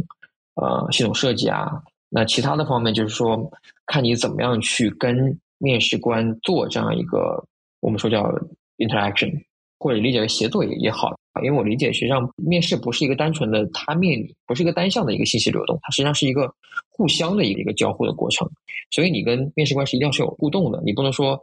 [0.55, 1.69] 呃系统设计啊，
[2.07, 3.51] 那其他的方面就是说，
[3.85, 7.43] 看你怎么样去跟面试官做这样一个
[7.81, 8.33] 我们说叫
[8.77, 9.29] interaction，
[9.77, 11.13] 或者理解为协作也也好
[11.43, 16.49] 因为我理解实际上面试不是一个单纯的他面你，不是一个单向的一个信息流动，它实际上是一个
[16.89, 18.49] 互相的一个一个交互的过程，
[18.89, 21.37] 所以你跟面试官是一定要是有互动的，你不能说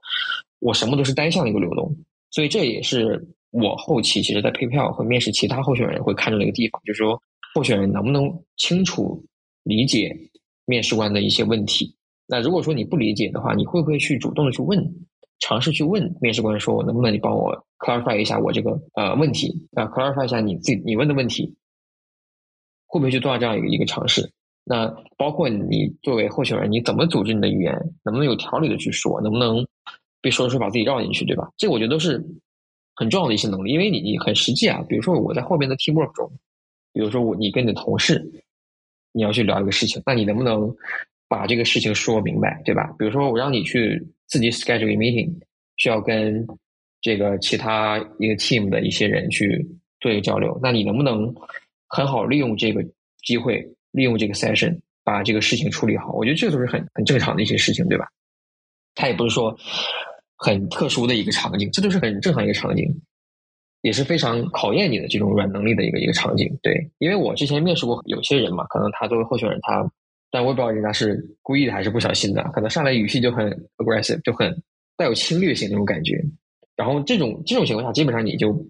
[0.60, 1.94] 我什么都是单向的一个流动，
[2.30, 3.22] 所以这也是。
[3.50, 7.20] 我后期其实，在配票和面试其他候选人会看重的一个地方，就是说，
[7.54, 9.24] 候选人能不能清楚
[9.62, 10.14] 理解
[10.66, 11.94] 面试官的一些问题。
[12.26, 14.78] 那如果说你不理解的话，你会不会去主动的去问，
[15.38, 21.56] 尝试去问面试官说我，能不能你帮我 clarify 一下我这个呃问题啊，clarify 一下你自己你问的问题，
[22.86, 24.30] 会不会去做到这样一个一个尝试？
[24.64, 27.72] 那包括你作为候选人，你怎么组织你的语言，
[28.04, 29.66] 能不能有条理的去说，能不能
[30.20, 31.48] 别说着说把自己绕进去，对吧？
[31.56, 32.22] 这我觉得都是。
[32.98, 34.84] 很重要的一些能力，因为你你很实际啊。
[34.88, 36.28] 比如说我在后边的 teamwork 中，
[36.92, 38.20] 比如说我你跟你的同事，
[39.12, 40.74] 你要去聊一个事情，那你能不能
[41.28, 42.92] 把这个事情说明白，对吧？
[42.98, 45.32] 比如说我让你去自己 schedule meeting，
[45.76, 46.44] 需要跟
[47.00, 49.64] 这个其他一个 team 的一些人去
[50.00, 51.32] 做一个交流，那你能不能
[51.86, 52.84] 很好利用这个
[53.22, 56.12] 机会，利用这个 session 把这个事情处理好？
[56.14, 58.08] 我觉得这个都是很很正常的一些事情，对吧？
[58.96, 59.56] 他也不是说。
[60.38, 62.88] 很特殊的一个场景，这都是很正常一个场景，
[63.82, 66.48] 也是非常考验你的这种软能力的一个一个场景。
[66.62, 69.90] 对，因为我之前面试过有些人嘛，可能他作为候选人，他，
[70.30, 74.62] 但我也不知道人家是故意的还是不小心的，可能上来语气就很 aggressive，就很
[74.96, 76.22] 带有侵略性那种感觉。
[76.76, 78.64] 然后这种这种情况下，基本上你就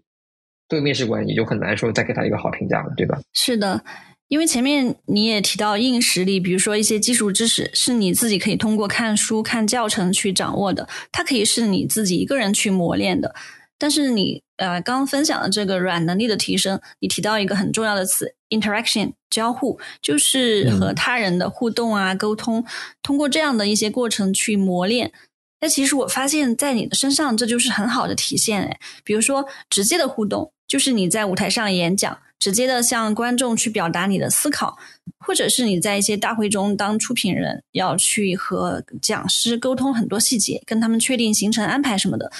[0.68, 3.18] 对面试官你就很难说再给他一个好评价了，对吧？
[3.34, 3.84] 是的。
[4.28, 13.34] 因为前面你也提到硬实力，比如说一些基础知识是你自己可以通过看书、看教程去掌握的，它可以是你自己一个人去磨练的。
[13.78, 22.64] 但是你呃刚刚分享的这个软能力的提升，你提到一个很重要的词 interaction 交互，就是和他人的互动啊、沟通，
[23.02, 25.12] 通过这样的一些过程去磨练。
[25.60, 30.52] 那其实我发现在你的身上这就是很好的体现诶，比如说直接的互动。
[30.68, 34.78] 就是你在舞台上演讲，直接的向观众去表达你的思考，
[35.18, 42.30] 或者是你在一些大会中当出品人，要去和讲师沟通很多细节，跟他们确定行程安排什么的。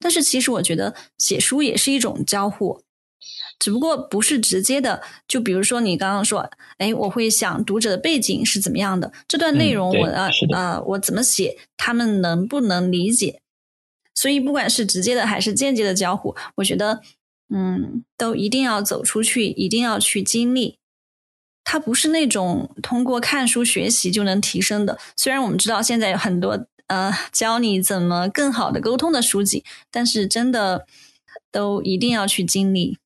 [0.00, 2.82] 但是其实我觉得写书也是一种交互，
[3.60, 5.00] 只不过不是直接的。
[5.28, 13.40] 就比如说你刚刚说，哎，我会想读者的背景是怎么样的，这段内容我呃呃我怎么写，他们能不能理解？
[14.12, 17.00] 所以不管是直接的还是间接的交互，我觉得。
[17.48, 20.78] 嗯，都一定要走出去，一定要去经历。
[21.64, 24.98] 它不是那种通过看书学习就能提升的。
[25.16, 30.86] 虽然我们知道现在有很多呃教你怎么更好的沟通的书籍，但是真的
[31.50, 32.98] 都一定要去经历。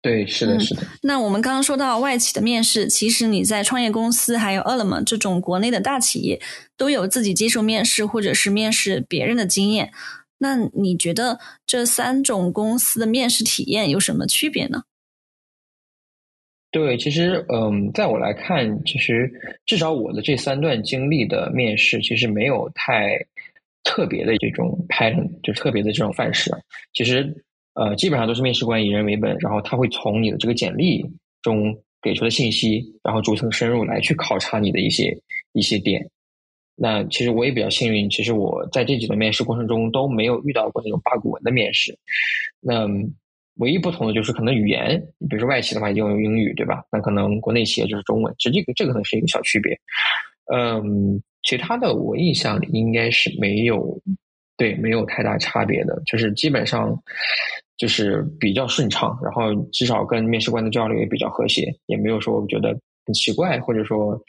[0.00, 0.86] 对，是的，是的。
[1.02, 6.40] 那我们刚刚说到外企的面试，其实你在创业公司还有 Element 这种国内的大企业，
[6.76, 9.92] 都有自己接受面试或者是面试别人的经验。
[10.38, 14.82] 那你觉得这三种公司的面试体验有什么区别呢？
[16.72, 19.32] 对，其实，嗯，在我来看，其实
[19.64, 23.18] 至少我的这三段经历的面试，其实没有太
[23.82, 26.50] 特别的这种 pattern，就特别的这种范式。
[26.92, 27.34] 其实，
[27.72, 31.02] 呃，基本上都是面试官以人为本，然后他会从你的这个简历
[31.40, 35.16] 中给出的信息，然后逐层深入来去考察你的一些
[35.52, 36.06] 一些点。
[36.78, 41.98] 那其实我也比较幸运，其实我在这几轮面试过程中都没有遇到过那种八股文的面试。
[42.60, 42.86] 那
[43.54, 45.00] 唯一不同的就是可能语言，
[45.30, 46.84] 比如说外企的话一定用英语，对吧？
[46.92, 49.74] 那可能国内企业就是中文，其实这个这个可能是一个小区别。
[50.52, 53.98] 嗯，其他的我印象里应该是没有，
[54.58, 56.94] 对，没有太大差别的，就是基本上
[57.78, 64.20] 就是比较顺畅，然后至少跟面试官的交流也比较和谐，也没有说我觉得很奇怪，或者说。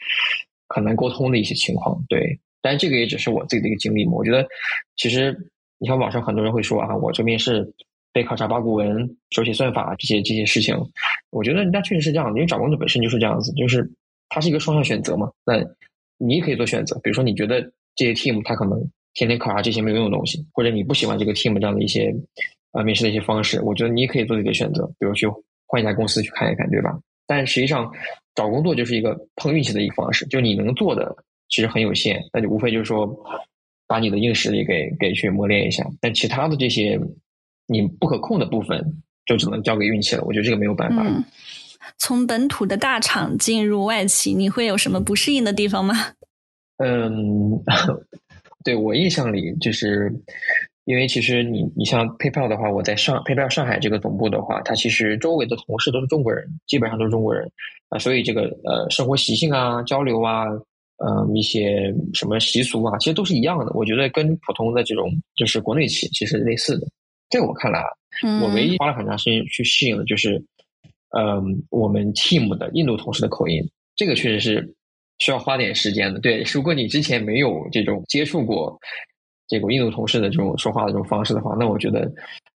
[0.68, 4.12] 很难沟通的一些情况，对，但这个也只是我自己的一个经历嘛。
[4.12, 4.46] 我觉得，
[4.96, 5.36] 其实
[5.78, 7.66] 你看网上很多人会说啊，我这面试
[8.12, 10.76] 被考察八股文、手写算法这些这些事情，
[11.30, 13.88] 我觉得那确实是这样的，因为找工作本身就是这样子，就是
[14.28, 15.30] 它是一个双向选择嘛。
[15.44, 15.54] 那
[16.18, 17.60] 你也可以做选择，比如说你觉得
[17.94, 18.78] 这些 team 它可能
[19.14, 22.14] 天天考察这些没有用的东西，或者你不喜欢这个 team 这样的一些
[22.72, 25.26] 啊面试的一些方式，我觉得你也可以做自己的选择，比如去
[25.66, 26.98] 换一家公司去看一看，对吧？
[27.28, 27.92] 但实际上。
[28.34, 31.12] 找工作就是一个碰运气的一个方式，就你能做的
[31.48, 33.04] 其实很有限，那就无非就是说
[33.88, 36.96] 把你的硬实力给给去磨练一下，但其他的这些
[37.66, 38.80] 你不可控的部分
[39.26, 40.22] 就只能交给运气了。
[40.22, 41.04] 我觉得这个没有办法。
[41.96, 45.96] 从本土的大厂进入外企，你会有什么不适应的地方吗？
[46.76, 47.60] 嗯，
[48.62, 50.12] 对我印象里就是。
[50.88, 57.46] 因为其实你你像 PayPal 的话，我在上 PayPal 上海这个总部的话，它其实周围的同事都是中国人，基本上都是中国人
[57.90, 60.46] 啊，所以这个呃生活习性啊、交流啊、
[60.96, 63.70] 呃一些什么习俗啊，其实都是一样的。
[63.74, 66.86] 我觉得跟普通的这种就是国内企其实类似的。
[67.28, 67.88] 在我看来啊，
[68.40, 70.42] 我唯一花了很长时间去适应的就是，
[71.18, 73.62] 嗯，我们 team 的印度同事的口音，
[73.94, 74.74] 这个确实是
[75.18, 76.18] 需要花点时间的。
[76.18, 78.78] 对，如果你之前没有这种接触过。
[79.48, 82.10] 这个印度同事的这种说话的这种方式的话，那我觉得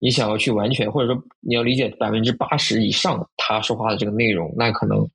[0.01, 5.07] 你想要去完全，或者说你要理解百分之八十以上他说话的这个内容，那可能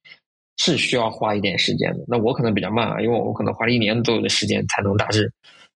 [0.58, 2.04] 是需要花一点时间的。
[2.08, 5.32] 那我可能比较慢啊，因为我可能花了一年左右的时间才能大致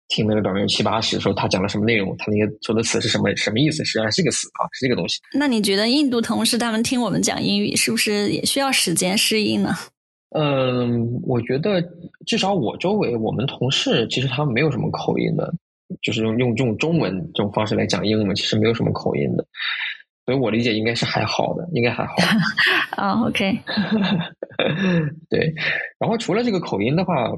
[0.08, 5.20] 听那个百分之七八十，说他讲了什么内容，他那个说的词是什么什么意思，实际上是一个词啊，是这个东西。
[5.32, 9.74] 那你觉得印度同事他们听我们讲英语，是不是也需要时间适应呢？
[10.36, 11.80] 嗯，我觉得
[12.26, 15.54] 至少我周围我们同事其实他们没有什么口音的。
[16.02, 19.46] 就是用用这种中文这种方式来讲英文，其实没有什么口音的，
[20.24, 22.14] 所以我理解应该是还好的，应该还好。
[22.96, 23.58] 啊，OK。
[25.28, 25.52] 对，
[25.98, 27.30] 然后除了这个口音的话，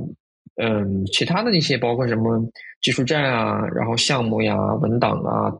[0.56, 2.38] 嗯，其他的那些包括什么
[2.80, 5.52] 技术站啊，然后项目呀、文档啊，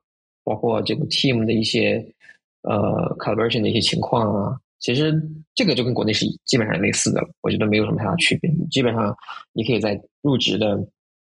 [0.45, 1.97] 包括这个 team 的一些
[2.63, 2.79] 呃
[3.19, 5.13] collaboration 的一些情况啊，其实
[5.55, 8.51] 这个就跟国内是基本上类似的了，我觉得没有什么太大区别。
[8.71, 9.15] 基本上
[9.53, 10.79] 你可以在入职的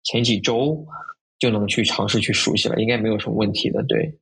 [0.02, 0.84] 前几周。
[1.38, 3.82] 就能去尝试去熟悉了，应该没有什么问题的。
[3.84, 4.18] 对，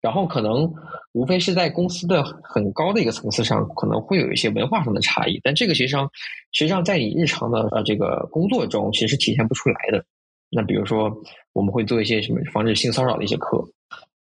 [0.00, 0.72] 然后可能
[1.12, 6.08] 无非是在公司的很高的一个层次上，可能会有一些文化上的差异，但这个实际上
[6.52, 10.04] 实际上在你日常的呃这个工作中，其实体现不出来的。
[10.50, 11.14] 那比如说，
[11.52, 13.62] 我们会做一些什么防止性骚扰的一些课，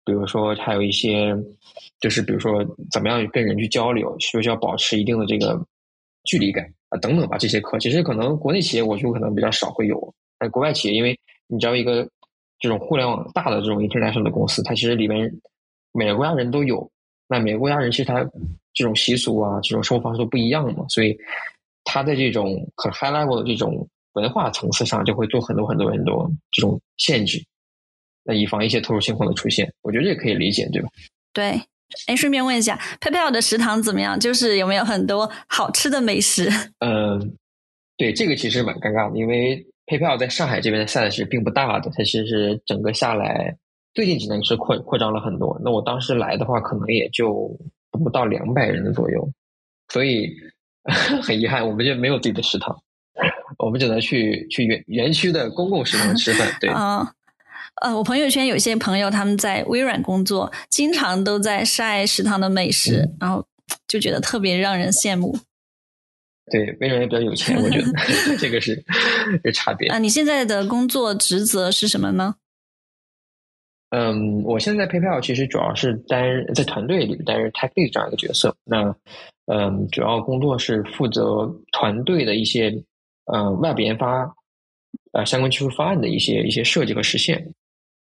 [0.03, 1.33] 比如说还有一些
[2.01, 5.57] 就是比如说怎么样跟人去交流，需不需要保持一定的这个
[6.25, 7.37] 距离感啊等等吧。
[7.37, 11.17] 这些课其实可能国内企业我就可能比较少会有，但国外企业因为
[11.47, 12.07] 你知道一个
[12.59, 15.31] 这种互联网大的这种 international 的公司，它其实里面
[15.91, 16.89] 每个国家人都有。
[17.29, 18.23] 那每个国家人其实他
[18.73, 21.17] 这种习俗啊，这种生活方式都不一样嘛，所以
[21.83, 27.43] 他在这种很 high level 的这种文化层次上，就会做很多很多很多这种限制，
[28.23, 29.69] 那以防一些特殊情况的出现。
[29.81, 30.87] 我觉得这也可以理解，对吧？
[31.33, 31.61] 对，
[32.07, 34.17] 哎，顺便问一下，PayPal 的食堂怎么样？
[34.17, 36.49] 就是有没有很多好吃的美食？
[36.79, 37.35] 嗯，
[37.97, 43.55] 对，这个其实蛮尴尬的，因为 PayPal 在上海这边的 size 是并不大的，它其实整个下来
[43.93, 45.59] 最近几年是扩扩张了很多。
[45.63, 47.49] 那我当时来的话，可能也就
[47.91, 49.27] 不到两百人的左右，
[49.89, 50.29] 所以
[51.23, 52.77] 很遗憾，我们就没有自己的食堂，
[53.57, 56.47] 我们只能去去园园区的公共食堂吃饭。
[56.59, 57.13] 对啊。
[57.81, 63.45] 呃，我朋友圈有些朋友，他们在微软工作，经常都在晒食堂的美食，然后
[63.87, 65.37] 就觉得特别让人羡慕。
[66.51, 67.91] 对，微软也比较有钱，我觉得
[68.39, 68.83] 这个是
[69.43, 69.89] 有差别。
[69.89, 72.35] 啊，你现在的工作职责是什么呢？
[73.89, 78.53] 嗯，我现在 PayPal 其实主要是担任在团队里担任 Tech Lead 这样一个角色。
[78.65, 78.93] 那
[79.45, 82.83] 嗯，主要工作是负责团队的一些
[83.25, 84.29] 呃外部研发
[85.13, 87.53] 呃相关技术方案的一些一些设计和实现。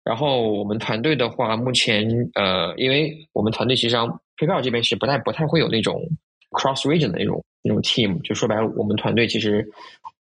[0.04, 6.02] 然后我们团队的话，目前呃，因为我们团队实际上 PayPal 这边是不太不太会有那种
[6.50, 9.62] cross region 的那种那种 team，就说白了，我们团队其实，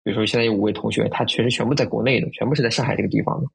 [0.03, 3.47] 比如说现在有五位同学，他确实全部在国内的，全部是在上海这个地方的。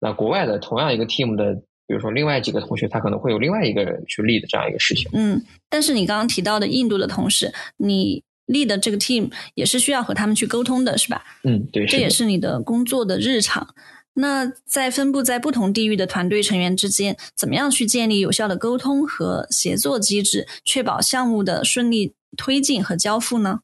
[0.00, 1.54] 那国外的同样一个 team 的，
[1.86, 5.08] 比如说另外几个同学，他可能会有另外一个人去 lead 这样一个事情。
[5.12, 11.22] 嗯，但是你刚刚提到的印度的同事，你 lead 的这个 team 也是需要和他们去沟通的，是吧？
[11.44, 13.74] 嗯，对，这也是你的工作的日常。
[14.14, 23.60] 那在分布在不同地域的团队成员之间，怎么样去建立有效的沟通和协作机制，确保项目的顺利推进和交付呢？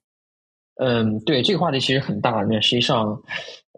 [0.77, 2.43] 嗯，对，这个话题其实很大。
[2.43, 3.21] 那实际上，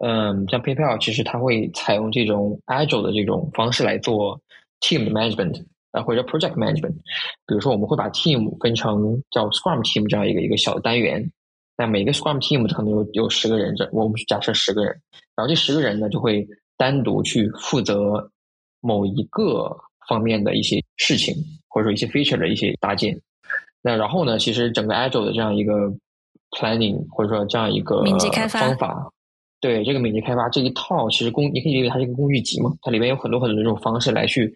[0.01, 4.39] 嗯，像 PayPal 其实它会采用这种 Agile 的这种方式来做
[4.81, 6.93] Team 的 Management 啊，或者 Project Management。
[7.47, 11.31] 比如说，我们会把 Team 分成叫 Scrum Team 这样一个一个小单元。
[11.77, 14.91] 那每个 Scrum Team 可能有有十个人，这我们假设十个人，
[15.35, 16.47] 然后这十个人呢就会。
[16.77, 18.31] 单独去负责
[18.79, 19.71] 某一个
[20.09, 21.35] 方面的一些事情，
[21.67, 23.15] 或者说一些 feature 的一些搭建。
[23.81, 25.91] 那然后呢，其实整个 Agile 的这样一个
[26.51, 28.03] planning，或者说这样一个
[28.49, 29.09] 方法，
[29.59, 34.53] 对这个敏捷开发这一套，其实工你可以理解它是一个工具集嘛，它里面有很多很多这种方式来去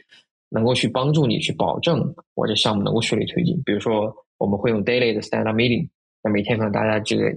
[0.50, 3.62] 能够去帮助你去保证我这项目能够顺利推进。
[3.66, 5.88] 比如说，我们会用 daily 的 stand up meeting，
[6.24, 7.34] 那每天可能大家这个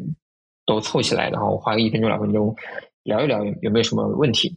[0.67, 2.55] 都凑起来，然后花个一分钟两分钟
[3.05, 4.55] 聊一聊有有没有什么问题。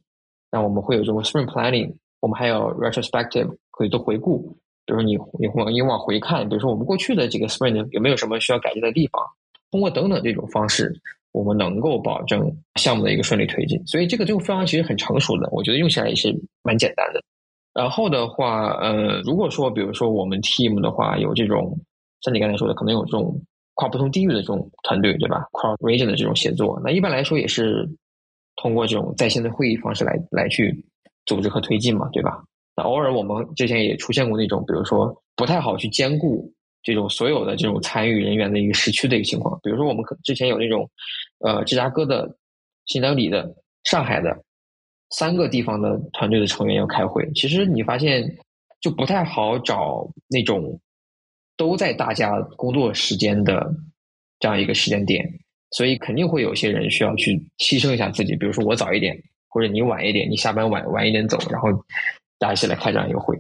[0.52, 4.58] 那我们会有这种 sprint planning，我们还有 retrospective，可以做回顾。
[4.86, 9.22] 比如你你往你往回看，比如说我们过去的几个 sprint 有没有什么需要改进的地方？
[9.72, 10.94] 通过等等这种方式，
[11.32, 13.82] 我们能够保证项目的一个顺利推进。
[13.86, 17.22] 所以这个这个方案其实很成熟的，我觉得用起来也是蛮简单的。
[17.74, 21.80] 然后的话，呃，如果说比如说我们 team 的话，有这种
[22.22, 23.42] 像你刚才说的，可能有这种
[23.76, 27.90] 跨不同地域的这种团队，对吧？cross region 的这种协作，那一般来说也是。
[28.58, 30.86] 通过这种在线的会议方式来来去
[31.26, 32.44] 组织和推进嘛，对吧？
[32.76, 36.52] 那偶尔我们之前也出现过那种，比如说不太好去兼顾
[36.84, 39.60] 这种所有的这种参与人员的一个时区的一个情况。
[39.64, 40.90] 比如说我们可之前有那种，
[41.40, 42.38] 呃，芝加哥的、
[42.86, 43.54] 新德里的、
[43.84, 44.44] 上海的
[45.10, 48.38] 三个地方的团队的成员要开会，其实你发现
[48.80, 50.80] 就不太好找那种
[51.58, 53.74] 都在大家工作时间的
[54.40, 55.28] 这样一个时间点。
[55.74, 59.18] 所以肯定会有些人需要去牺牲一下自己，比如说我早一点，
[59.48, 61.70] 或者你晚一点，你下班晚晚一点走，然后
[62.42, 63.40] 大家一起来开这样一个会。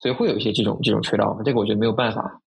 [0.00, 2.42] 所以会有一些这种这种渠道，这个我觉得没有办法。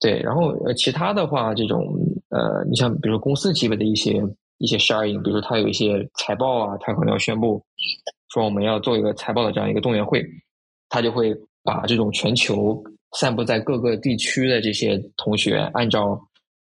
[0.00, 1.96] 对，然后呃，其他的话，这种
[2.30, 4.22] 呃，你像比如说公司级别的一些
[4.58, 7.64] 一些 sharing，比如说他有一些财报啊，他可能要宣布
[8.32, 10.24] 说我们要做一个财报的这样一个动员会，
[10.88, 12.82] 他就会把这种全球
[13.12, 16.20] 散布在各个地区的这些同学按照。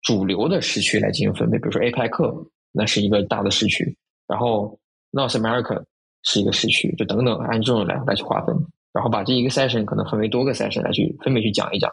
[0.05, 4.77] 主流的时区来进行分配，比如说 APEC 那是一个大的时区，然后
[5.13, 5.81] North America
[6.23, 8.55] 是一个时区，就等等按这种来来去划分，
[8.91, 11.91] 然后把这一个 session 可能分为多个 session 来去分别去讲一讲。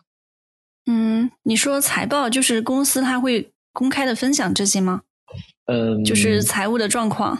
[0.86, 5.02] 嗯，你说财报就是公司它会公开的分享这些吗？
[5.66, 7.38] 嗯，就是财务的状况。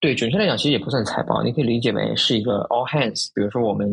[0.00, 3.28] 对，准确来讲，其实也不算财报，你可以理解为是一个 all hands。
[3.34, 3.88] 比如说我们，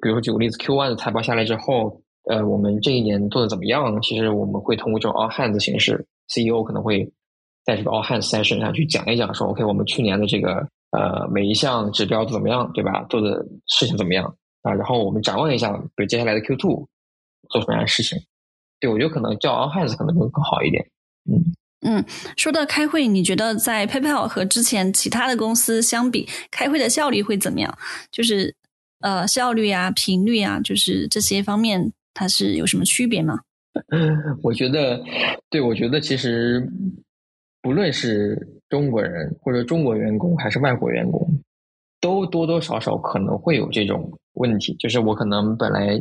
[0.00, 2.00] 比如说举个例子，Q one 的财报下来之后。
[2.26, 4.00] 呃，我们这一年做的怎么样？
[4.00, 7.04] 其实我们会通过这种 all hands 形式，CEO 可能会
[7.66, 13.04] 在这个 all hands session 上去讲一讲，说 OK，我们去年的这个呃每一项指标怎么样，对吧？
[13.10, 14.24] 做的事情怎么样
[14.62, 14.72] 啊？
[14.72, 16.88] 然后我们展望一下，比如接下来的 Q two
[17.50, 18.18] 做什么样的事情？
[18.80, 20.86] 对我觉得可能叫 On Hands 可能会更好一点。
[21.30, 21.54] 嗯
[21.86, 22.04] 嗯，
[22.36, 27.76] 说到开会，你觉得在 PayPal 和之前其他的公司相比，开会的效率会怎么样？
[28.10, 28.54] 就是
[29.00, 31.92] 呃效率啊、频率啊，就是这些方面。
[32.16, 33.40] 它是有什么区别吗？
[34.40, 35.02] 我觉得，
[35.50, 36.64] 对我觉得其实
[37.64, 38.36] 不论是
[38.68, 41.26] 中国人或者中国员工还是外国员工，
[41.98, 44.76] 都多多少少可能会有这种问题。
[44.78, 45.98] 就是我可能本来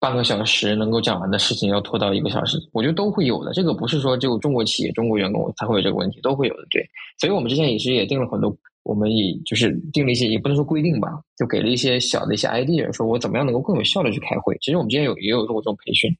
[0.00, 3.52] 半个小时能够讲完的事情要拖到一个小时，我觉得都会有的。
[3.52, 6.66] 这个不是说只有中国企业、中国员工才会有这个问题，都会有的。
[6.68, 6.84] 对，
[7.20, 8.52] 所以我们之前也是也定了很多，
[8.82, 11.08] 我们也就是定了一些，也不能说规定吧，
[11.38, 14.58] 就给了一些小的一些 idea，说我怎么样能够更有效的去开会。
[14.60, 16.10] 其实我们之前有也有做过这种培训，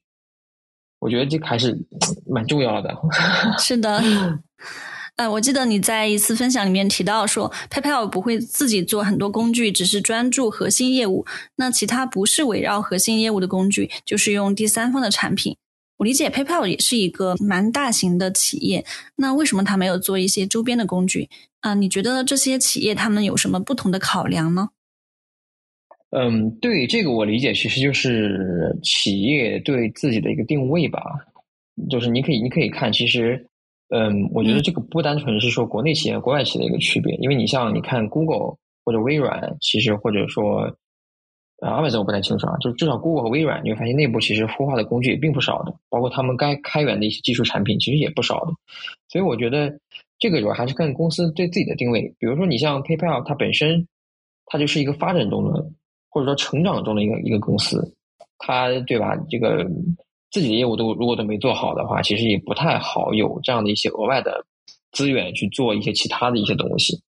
[0.99, 1.77] 我觉得这还是
[2.25, 2.95] 蛮重要的。
[3.59, 4.01] 是的。
[5.17, 11.25] 呃，我记得你在一次分享里面提到说，PayPal 不会自己做很多工具，只是专注核心业务。
[11.55, 15.57] 那其他不是围绕核心业务的工具，就是用第三方的产品。
[15.97, 18.85] 我理解 PayPal 也是一个蛮大型的企业，
[19.15, 21.27] 那为什么他没有做一些周边的工具？
[21.61, 24.69] 啊，你觉得这些企业他们有什么不同的考量呢？
[26.11, 31.01] 嗯，对这个我理解，其实就是企业对自己的一个定位吧。
[31.89, 33.47] 就是你可以，你可以看，其实。
[33.89, 40.63] 嗯，我觉得这个不单纯是说国内企业、国外企业的一个区别，因为你像你看 Google 或者微软，其实或者说
[41.61, 48.51] 啊阿 m a 我不太清楚啊，就至少 Google 和微软，你会发现内部其实孵化的工具也并不少的，包括他们该开源的一些技术产品，其实也不少的。
[49.07, 49.79] 所以我觉得
[50.19, 52.13] 这个主要还是看公司对自己的定位。
[52.19, 53.87] 比如说你像 PayPal，它本身
[54.47, 55.65] 它就是一个发展中的
[56.17, 57.93] 或者说成长中的一个一个公司，
[58.39, 59.15] 它对吧？
[59.29, 59.65] 这个。
[60.29, 64.45] 自己的业务都如果都没做好的话，其实也不太好有这样的一些额外的
[64.91, 67.01] 资源去做一些其他的一些东西。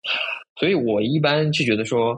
[0.55, 2.17] 所以我一般就觉得说，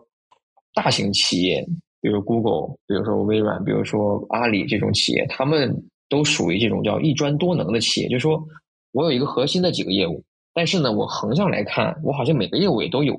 [0.74, 1.66] 大型企业，
[2.03, 5.74] 比如 Google，比如说微软，比如说阿里这种企业，他们
[6.11, 8.09] 都属于这种叫一专多能的企业。
[8.09, 8.47] 就是说
[8.93, 10.22] 我有一个核心的几个业务，
[10.53, 13.18] 但是呢，我横向来看，我好像每个业务也都有。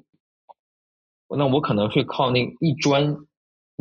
[1.35, 3.17] 那我可能会靠那一专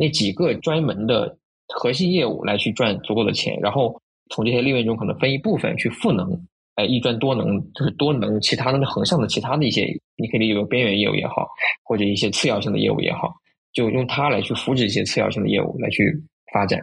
[0.01, 1.37] 那几个专门的。
[1.73, 3.95] 核心业务来去赚足够的钱，然后
[4.29, 6.29] 从这些利润中可能分一部分去赋能，
[6.75, 9.87] 哎，一专多能就是多能其他的横向的其他的一些，
[10.17, 11.47] 你可以理解为边缘业务也好，
[11.85, 13.33] 或者一些次要性的业务也好，
[13.71, 16.13] 就用它来去扶持一些次要性的业务来去
[16.51, 16.77] 发展。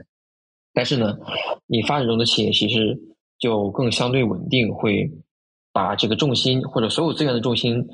[0.73, 1.15] 但是呢，
[1.67, 2.99] 你发展中的企业其实
[3.39, 5.07] 就更相对稳定，会
[5.71, 7.87] 把这个重心或者所有资源的重心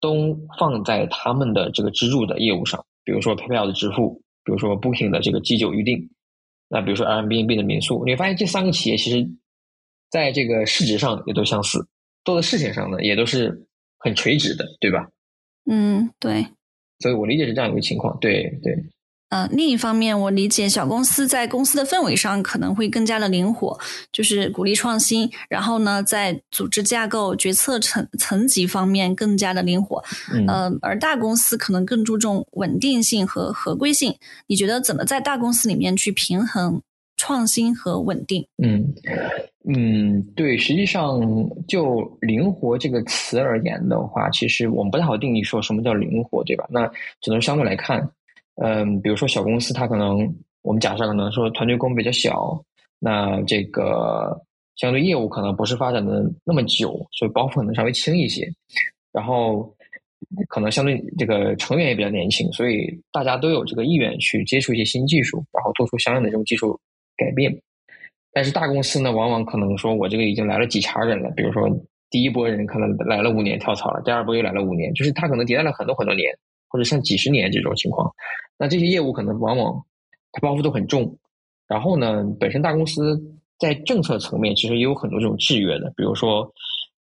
[0.00, 6.08] 都放在他们的这个支柱的业务上，比如说 PayPal 的支付，比如说 Booking 的这个机酒预订。
[6.70, 9.28] 那比如说 Airbnb 的民宿，你会发现这三个企业其实
[10.10, 11.86] 在这个市值上也都相似，
[12.24, 13.66] 做的事情上呢也都是
[13.98, 15.06] 很垂直的，对吧？
[15.70, 16.46] 嗯，对。
[17.00, 18.74] 所以我理解是这样一个情况，对对。
[19.30, 23.78] 呃，另一方面，我理解小公司在公司的氛围上可能会更加的灵活，
[24.10, 25.30] 就是鼓励创新。
[25.50, 30.02] 然后呢，在组织架构、决策层层级方面更加的灵活。
[30.32, 34.14] 嗯，而大公司可能更注重稳定性和合规性。
[34.46, 36.80] 你觉得怎么在大公司里面去平衡
[37.16, 38.46] 创新和稳定？
[38.62, 38.94] 嗯
[39.70, 41.20] 嗯，对，实际上
[41.66, 46.66] 就灵活这个词而言的话，其实我们不太好定义说什么叫灵活，对吧？
[46.70, 48.10] 那只能相对来看。
[48.60, 50.18] 嗯，比如说小公司，它可能
[50.62, 52.60] 我们假设可能说团队规模比较小，
[52.98, 54.40] 那这个
[54.76, 58.50] 相对业务可能不是发展的那么久，所以包袱可能稍微轻一些。
[59.12, 59.72] 然后
[60.48, 66.78] 可能相对这个成员也比较年轻，所以大家都有这个意愿去接触一些新技术，然后做出相应的这种技术
[67.16, 67.56] 改变。
[68.32, 71.68] 但是大公司呢，往往可能说我这个已经来了几茬人了，比如说
[72.10, 76.36] 第一波人可能来了五年跳槽了，第二波又来了五年，就是他可能迭代了很多很多年。
[76.68, 78.12] 或者像几十年这种情况，
[78.58, 79.84] 那这些业务可能往往
[80.32, 81.18] 它包袱都很重。
[81.66, 83.20] 然后呢，本身大公司
[83.58, 85.92] 在政策层面其实也有很多这种制约的。
[85.96, 86.52] 比如说，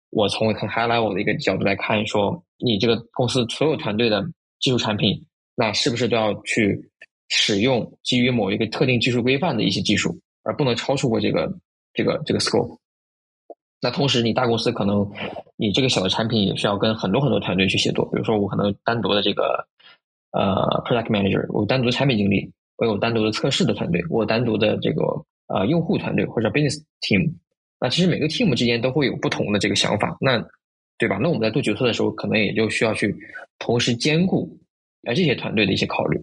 [0.09, 4.21] 我从很 high level 的一个角度来看，说你这个公司所有团队的
[4.59, 5.25] 技术产品，
[5.55, 6.89] 那是不是都要去
[7.29, 11.49] 使用基于某一个特定技术规范的一些技术，而不能超出过这个
[11.93, 12.77] 这个这个 scope。
[13.79, 15.07] 那同时，你大公司可能
[15.55, 18.05] 你这个小的产品也需要跟很多很多团队去协作。
[18.11, 19.67] 比如说，我可能单独的这个
[20.31, 20.55] 呃
[20.85, 25.03] product manager，我单独的产品经理，我有单独的测试的团队，我单独的这个
[25.47, 27.31] 呃用户团队或者 business team。
[27.79, 30.43] 那其实每个 team 之间都会有不同的这个想法，那
[30.97, 31.19] 对吧？
[31.21, 33.15] 那我们在做决策的时候，可能也就需要去
[33.59, 34.49] 同时兼顾
[35.03, 36.19] 呃这些团队的一些考虑。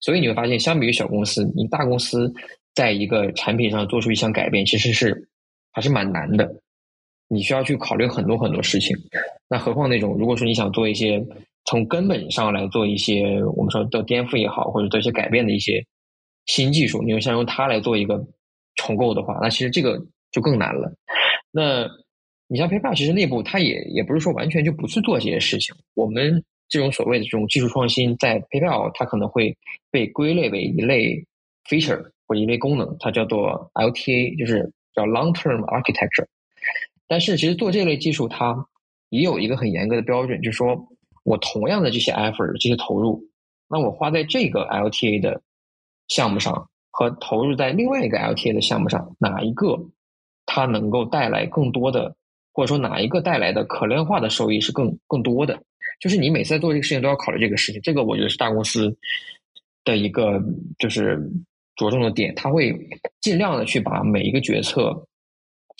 [0.00, 2.30] 所以你会发现，相比于小公司，你大公司
[2.74, 5.26] 在一个产品上做出一项改变，其实是
[5.72, 6.61] 还是蛮难的。
[7.32, 8.94] 你需要去考虑很多很多事情，
[9.48, 11.24] 那何况那种如果说你想做一些
[11.64, 15.82] 从根本上来做一些我们说的颠覆也好，或者做一些改变的一些
[16.44, 18.22] 新技术，你又想用它来做一个
[18.74, 19.98] 重构的话，那其实这个
[20.30, 20.92] 就更难了。
[21.50, 21.88] 那
[22.48, 25.74] 你像 PayPal，其实内部它也也不是说完全就不去做这些事情。
[25.94, 29.56] 我们这种所谓的这种技术创新，在 PayPal 它可能会
[29.90, 31.24] 被归类为一类
[31.66, 36.26] feature 或者一类功能，它叫做 LTA，就是叫 long term architecture。
[37.12, 38.56] 但是其实做这类技术，它
[39.10, 40.88] 也有一个很严格的标准，就是说
[41.24, 43.22] 我同样的这些 effort、这些投入，
[43.68, 45.42] 那我花在这个 LTA 的
[46.08, 49.78] 项目上和投入在另外一个 LTA 的项目上，哪一个
[50.46, 52.16] 它能够带来更多的，
[52.54, 55.62] 或者说哪一个带来的可量化的收益是更更多的？
[56.00, 57.82] 就是你每次在做这个事情都要考虑这个事情。
[57.82, 58.96] 这个我觉得是大公司
[59.84, 60.42] 的一个
[60.78, 61.20] 就是
[61.76, 62.74] 着重的点，他会
[63.20, 65.06] 尽量的去把每一个决策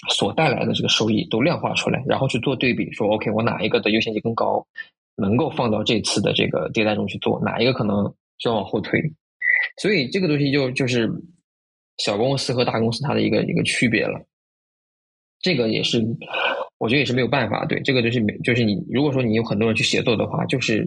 [0.08, 4.66] 所带来的这个收益都量化出来，然后去做对比，说 OK，我哪一个的优先级更高，
[5.16, 8.04] 能够放到这次的这个迭代中去做，哪一个可能
[8.38, 9.00] 就要往后推。
[9.80, 11.08] 所以这个东西就就是
[11.98, 14.20] 小公司和大公司它的一个一个区别了，
[15.40, 16.04] 这个也是
[16.78, 20.84] 我觉得也是没有办法，对这个就是没就是你如果说你有很多人去协作的话，就是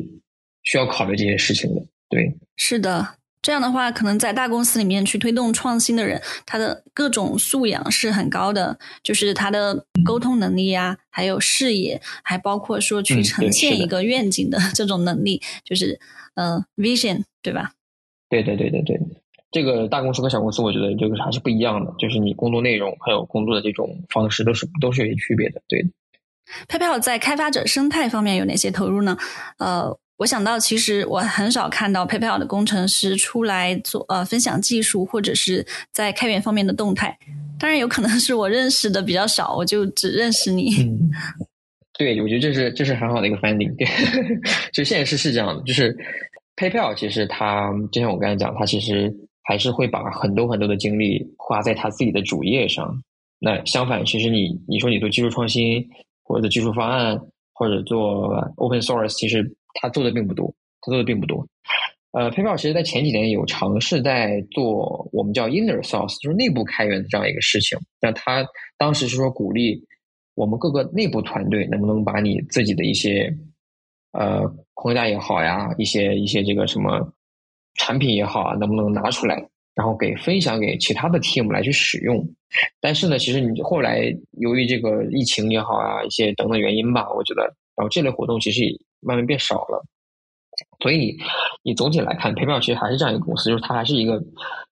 [0.63, 3.07] 需要考虑这些事情的，对，是的，
[3.45, 15.99] 这样的话可能在大公司里面去推动创新的人，他的各种素养是很高的，就是他的沟通能力呀，还有视野，还包括说去呈现一个愿景的 这种能力，就是
[16.33, 17.73] 嗯，vision，对吧？
[18.29, 18.99] 对对对对对，
[19.51, 25.61] 这个大公司和小公司，我觉得这个还是不一样的，就是你工作内容还有工作的这种方式都是都是有些区别的。
[25.67, 25.85] 对
[26.67, 29.15] ，PayPal 在开发者生态方面有哪些投入呢？
[29.59, 37.17] 呃，我想到其实我很少看到 PayPal 的工程师出来做呃分享技术或者是在开源方面的动态，
[37.59, 40.75] 当然有可能是我认识的比较少，我就只认识你。
[40.81, 41.09] 嗯，
[41.97, 43.75] 对，我觉得这是这是很好的一个 finding。
[43.77, 43.87] 对，
[44.73, 45.95] 就现在是这样的，就是。
[46.57, 49.13] PayPal 其实它就像我刚才讲，它其实
[49.43, 52.97] 还是会把很多很多的精力花在它自己的主页上。
[53.39, 55.85] 那相反，其实你你说你做技术创新，
[56.23, 57.19] 或者技术方案，
[57.51, 59.43] 或者做 Open Source，其实
[59.75, 61.47] 他做的并不多，他做的并不多。
[62.11, 67.77] 呃，PayPal 其实在前几年有尝试在做我们叫 Inner Source，就是内部开源的这样一个事情。
[67.99, 68.43] 但他
[68.77, 69.85] 当时是说鼓励
[70.33, 73.31] 我们各个内部团队能不能把你自己的一些
[74.11, 74.41] 呃。
[74.77, 77.13] 框架也好呀，一些一些这个什么
[77.75, 79.35] 产品也好啊，能不能拿出来，
[79.73, 82.21] 然后给分享给其他的 team 来去使用？
[82.81, 87.43] 但是呢，其实你后来由于这个疫情也好啊，一些等等原因吧，我觉得，
[87.73, 89.85] 然后这类活动其实也慢慢变少了。
[90.81, 91.15] 所以
[91.63, 94.21] 你总体来看，PayPal 其实还是这样一个公司，就是它还是一个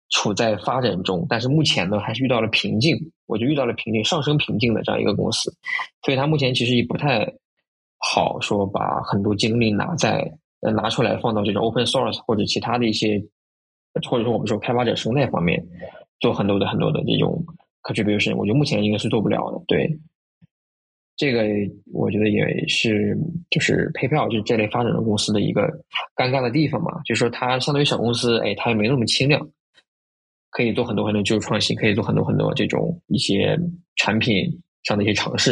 [0.10, 2.98] 处在发展中，但是目前呢，还是遇到了瓶颈，
[3.28, 5.54] 我就遇到了瓶颈，上升瓶颈的这样一个公司，
[6.04, 7.34] 所以它目前其实也不太。
[8.06, 10.30] 好说，把很多精力拿在
[10.60, 13.18] 拿出来放到这种 open source 或者其他的一些，
[14.10, 15.66] 或者说我们说开发者生态方面，
[16.20, 17.42] 做很多的很多的这种
[17.82, 19.64] contribution，我觉得目前应该是做不了的。
[19.68, 19.90] 对，
[21.16, 21.44] 这个
[21.92, 23.18] 我觉得也是
[23.52, 25.62] 就是 PayPal 就是这类发展的公司的一个
[26.16, 29.48] 尴尬的地方嘛，就是说它相对于小公司，哎，它也没那么轻量，
[30.50, 33.58] 可以做很多很多技术创新，可以做很多很多这种一些
[33.96, 35.52] 产品上的一些尝试。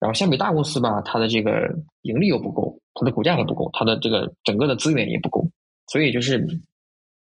[0.00, 5.46] 然后相比大公司吧，它的这个盈利又不够，它的股价还不够，它的这个整个的资源也不够，
[5.86, 6.46] 所以就是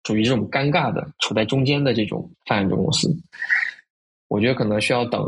[0.06, 3.14] 属于这种尴尬的处在中间的这种发展中公司。
[4.30, 5.22] 我觉得可能需要等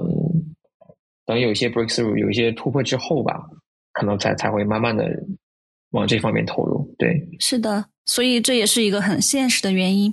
[1.30, 3.40] 等有一些 breakthrough，有一些突破之后吧，
[3.94, 5.08] 可能才才会慢慢的
[5.92, 6.92] 往这方面投入。
[6.98, 10.12] 对，是的，所以这也是一个很现实的原因。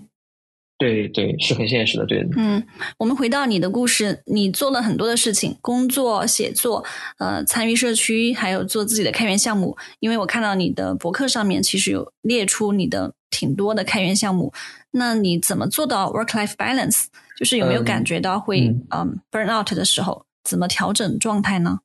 [0.76, 2.22] 对对，是很现实的，对。
[2.36, 2.62] 嗯，
[2.98, 6.84] 我们回到你的故事，你做了很多的事情，工作、写作，
[7.16, 9.74] 呃，参与社区，还有做自己的开源项目。
[10.01, 14.52] 因为我看到你的博客上面其实有列出你的挺多的开源项目。
[14.90, 17.06] 那你怎么做到 work-life balance？
[17.38, 21.81] 就是有没有感觉到会嗯 burn out 的时候，怎么调整状态呢？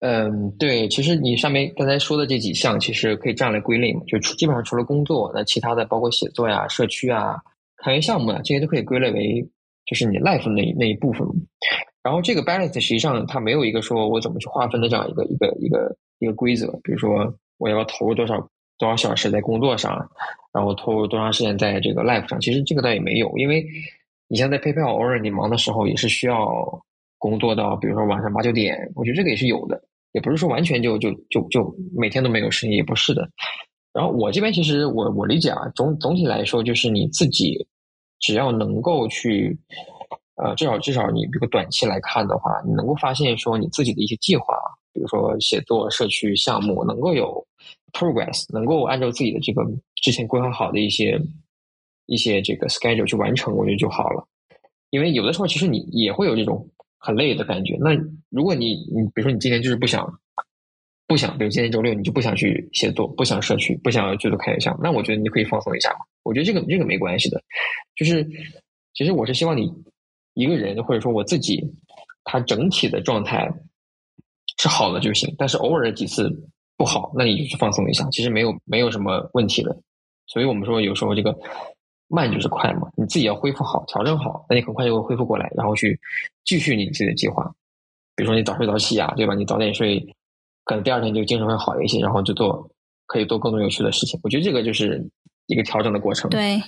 [0.00, 7.42] 嗯，对，其实你上面刚才说的这几项，其实可以这样来归类嘛，就基本上除了工作，那其他的包括写作呀、社区啊。
[7.76, 9.46] 开源项目啊，这些都可以归类为
[9.84, 11.26] 就是你 life 那那一部分。
[12.02, 16.66] 然后这个 balance 实际上它没有一个说我怎么去划分的这样一个一个一个一个规则。
[16.82, 18.40] 比如说我要投入多少
[18.78, 20.08] 多少小时在工作上，
[20.54, 23.36] 然后投入多长时间在这个 life 上，其实这个倒也没有。
[23.36, 23.62] 因为
[24.28, 26.82] 你像在 PayPal 偶尔你忙的时候也是需要
[27.24, 29.82] 工作到，比如说晚上八九点，我觉得这个也是有的，
[30.12, 33.28] 也不是说完全就就就就每天都没有生意，也不是的。
[33.92, 37.66] 然后我这边其实我我理解啊，总总体来说就是你自己。
[38.20, 39.58] 只要能够去，
[40.36, 44.54] 呃，至少至少你比如短期来看的话，你能够发现说你自己的一些计划，
[44.94, 47.46] 比如说写作、社区项目，能够有
[47.92, 49.62] progress，能够按照自己的这个
[49.96, 51.20] 之前规划好的一些
[52.06, 54.26] 一些这个 schedule 去完成，我觉得就好了。
[54.88, 56.66] 因为有的时候其实你也会有这种
[57.04, 57.76] 很累的感觉。
[57.80, 57.90] 那
[58.30, 60.18] 如果你你比如说你今天就是不想
[61.06, 65.98] 不想，比如今天周六你就不想去写作，不想社区，不想要去做开源项目，那我觉得你可以放松一下嘛。
[66.22, 67.42] 我觉得这个这个没关系的，
[67.94, 68.26] 就是
[68.94, 69.70] 其实我是希望你
[70.32, 71.62] 一个人或者说我自己，
[72.24, 73.52] 他整体的状态
[74.58, 75.34] 是好的就行。
[75.36, 76.30] 但是偶尔几次
[76.78, 79.78] 不好，那你就去放松一下，其实没有没有什么问题的。
[80.26, 81.38] 所以我们说有时候这个
[82.14, 85.98] 慢就是快嘛，你自己要恢复好、调整好，那你很快就会恢复过来，然后去
[86.44, 87.44] 继续你自己的计划。
[88.14, 89.34] 比如说你早睡早起啊，对吧？
[89.34, 89.98] 你早点睡，
[90.64, 92.70] 可能第二天就精神会好一些，然后就做
[93.06, 94.18] 可以做更多有趣的事情。
[94.22, 95.04] 我觉得这个就是
[95.48, 96.30] 一个调整的过程。
[96.30, 96.62] 对。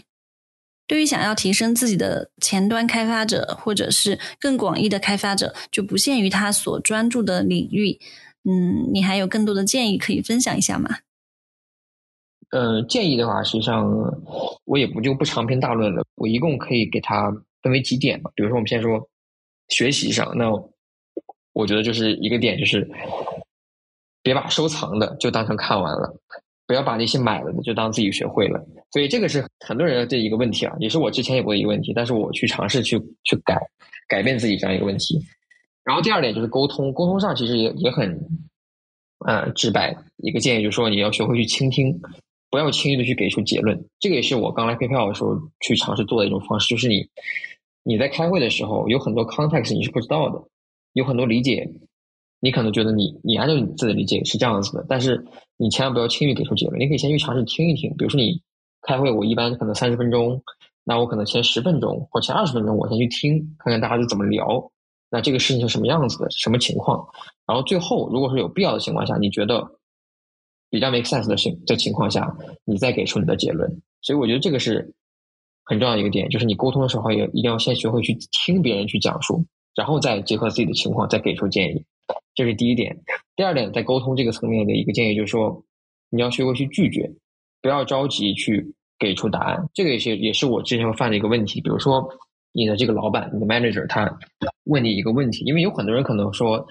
[0.89, 7.99] 对于想要提升自己的前端开发者，或者是更广义的开发者，就不限于他所专注的领域。
[8.45, 10.99] 嗯，你还有更多的建议可以分享一下吗？
[12.57, 13.87] 呃，建议的话，实际上
[14.65, 16.03] 我也不就不长篇大论了。
[16.15, 17.31] 我一共可以给他
[17.63, 18.31] 分为几点吧。
[18.35, 19.07] 比如说，我们先说
[19.69, 20.51] 学习上，那
[21.53, 22.89] 我觉得就是一个点，就是
[24.23, 26.19] 别把收藏的就当成看完了。
[26.67, 28.59] 不要把那些买了的就当自己学会了，
[28.91, 33.57] 所以这个是很多人的这一个问题啊，也是我之前有过一个问题，但是我去尝试去去改
[34.09, 35.21] 改变自己这样一个问题。
[35.85, 38.21] 然后第二点就是沟通，沟通上其实也也很，
[39.29, 41.97] 嗯，直白一个建议就是说你要学会去倾听，
[42.51, 43.89] 不要轻易的去给出结论。
[43.99, 47.09] 这个也是我刚来 PayPal 的时候去尝试做的一种方式，就是你
[47.83, 50.43] 你在开会的时候有很多 context 你是不知道的，
[50.93, 51.69] 有很多理解。
[52.39, 55.25] 你可能觉得你你按照你自己的理解是这样子的，但是
[55.57, 56.79] 你千万不要轻易给出结论。
[56.79, 58.41] 你可以先去尝试听一听，比如说你
[58.83, 60.41] 开会，我一般可能三十分钟，
[60.85, 64.71] 那我可能前十分钟或前二十分钟，我先去听，看看大家是怎么聊，
[65.11, 67.05] 那这个事情是什么样子的，什么情况。
[67.47, 69.67] 然后最后，如果说有必要的情况下，你觉得
[70.71, 73.71] 比较 make sense 的情的情况下，你再给出你的结论。
[74.03, 74.95] 所以我觉得这个是
[75.65, 79.45] 很重要的一个点，就是你沟通的时候也一定要先学会去听别人去讲述，
[79.75, 81.85] 然后再结合自己的情况再给出建议。
[82.35, 82.97] 这是第一点，
[83.35, 85.65] 第二点，在沟通这个层面的一个建议就是说，
[86.11, 87.11] 你要学会去拒绝，
[87.63, 89.69] 不要着急去给出答案。
[89.73, 91.61] 这个也是也是我之前犯的一个问题。
[91.61, 92.07] 比如说，
[92.53, 94.19] 你的这个老板，你的 manager，他
[94.65, 96.67] 问你一个问题，因为有很多人可能说，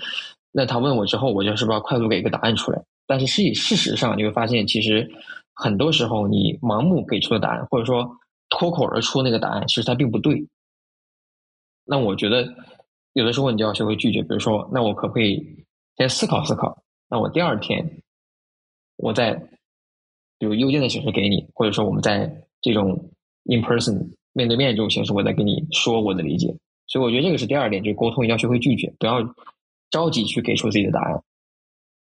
[0.52, 2.82] 那他问我之后，我就是不是要快速给一个答案出来？
[3.07, 5.10] 但是事事实上，你会发现，其实
[5.53, 8.18] 很多时候你盲目给出的答案，或者说
[8.49, 10.48] 脱口而出那个答案，其实它并不对。
[11.86, 12.53] 那我觉得。
[13.18, 15.41] 有的时候你就要学会拒绝，比如说，那我可不可以
[15.95, 16.84] 先思考思考？
[17.10, 18.02] 那我第二天，
[18.98, 19.34] 我再
[20.38, 22.30] 比如邮件的形式给你，或者说我们在
[22.61, 23.10] 这种
[23.45, 26.53] in person 面对面这种形式，我再跟你说我的理解。
[26.88, 29.23] 所以我觉得这个是第二点，就是沟通一定要学会拒绝，不要
[29.90, 31.23] 着急去给出自己的答案。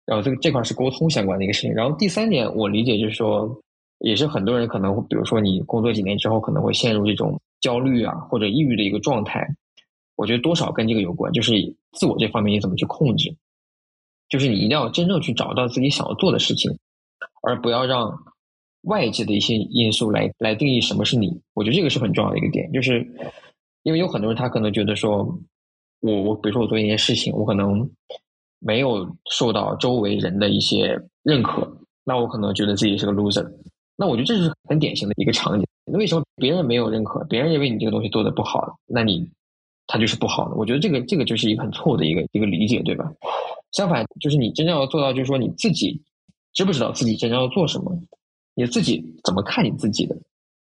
[0.06, 1.72] 然后这个这块是沟通相关的一个事情。
[1.72, 3.60] 然后第三点，我理解就是说，
[3.98, 9.46] 也是很多人可能，比如说你工作几年之后，可能会陷入这种焦虑啊或者抑郁的一个状态。
[10.16, 11.54] 我觉得多少跟这个有关，就是
[11.92, 13.34] 自我这方面你怎么去控制，
[14.28, 16.70] 就是你一定要真正去找到自己想要做的事情，
[17.42, 18.12] 而不要让
[18.82, 21.40] 外界的一些因素来来定义什么是你。
[21.54, 23.04] 我觉得这个是很重要的一个点，就是
[23.84, 25.38] 因为有很多人他可能觉得说，
[26.00, 27.88] 我我比如说我做一件事情，我可能
[28.64, 31.66] 没有受到周围人的一些认可，
[32.04, 33.46] 那我可能觉得自己是个 loser。
[33.96, 35.66] 那我觉得这是很典型的一个场景。
[35.84, 39.28] 那为什么别人没有认可，别人认为你这个东西做的不好，那你？
[39.88, 43.12] 它就是不好的，我觉得这个这个就是一个很错误的一个一个理解，对吧？
[43.72, 46.00] 相反，就是你真正要做到，就是说你自己
[46.54, 47.92] 知不知道自己真正要做什么，
[48.54, 50.16] 你自己怎么看你自己的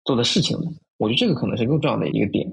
[0.05, 0.66] 做的事情的？
[0.99, 2.49] 我觉得这个可能是更重要的一个点。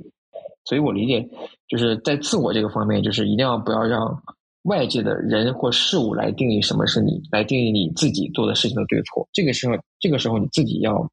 [0.65, 1.29] 所以我理解，
[1.67, 4.23] 就是在自我这个方面，就是一定要不要让
[4.65, 9.27] 外界的人或事物来定义什么是你，来定义你自己做的事情的对错。
[9.33, 11.09] 这个时候，这个时候你自己要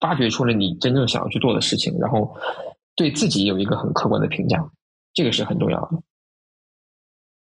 [0.00, 2.36] 发掘出了你真正想要去做的事情，然后。
[2.96, 4.64] 对自己有一个很客观的评价，
[5.14, 6.00] 这个是很重要的。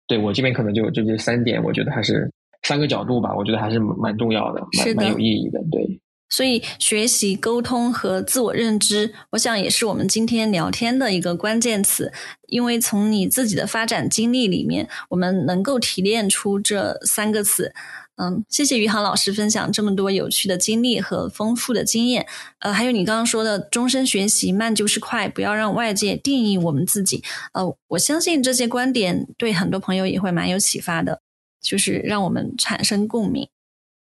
[0.06, 2.32] 对我这边可能就就这三点，我觉得还是
[2.62, 5.62] 三个角度吧，我觉得还是蛮重要的，蛮蛮有意义的。
[5.70, 12.12] 对，所以学习、沟通和自我认知，我想也是我们今天聊天的一个关键词。
[12.48, 17.72] 因为从你自己的发展经历里面，我们能够提炼出这三个词。
[18.18, 22.26] 嗯，谢谢余杭老师分享这么多有趣的经历和丰富的经验。
[22.60, 27.22] 呃，还有你刚刚说的终身学习，慢就是快，不要让外界定义我们自己。
[27.52, 31.20] 呃，我相信这些观点对很多朋友也会蛮有启发的，
[31.60, 33.46] 就是让我们产生共鸣。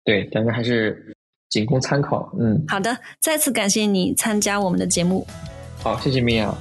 [0.04, 1.16] 对，咱们还是
[1.52, 2.32] 仅供参考。
[2.40, 5.26] 嗯，好的，再次感谢你参加我们的节目。
[5.82, 6.52] 好，谢谢米娅。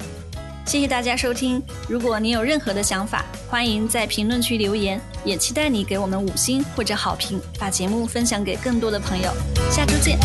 [0.66, 1.60] 谢谢大家收听。
[1.88, 9.32] 如果你有任何的想法，欢迎在评论区留言，也期待你给我们五星或者好评，把节目分享给更多的朋友。
[9.70, 10.18] 下周见。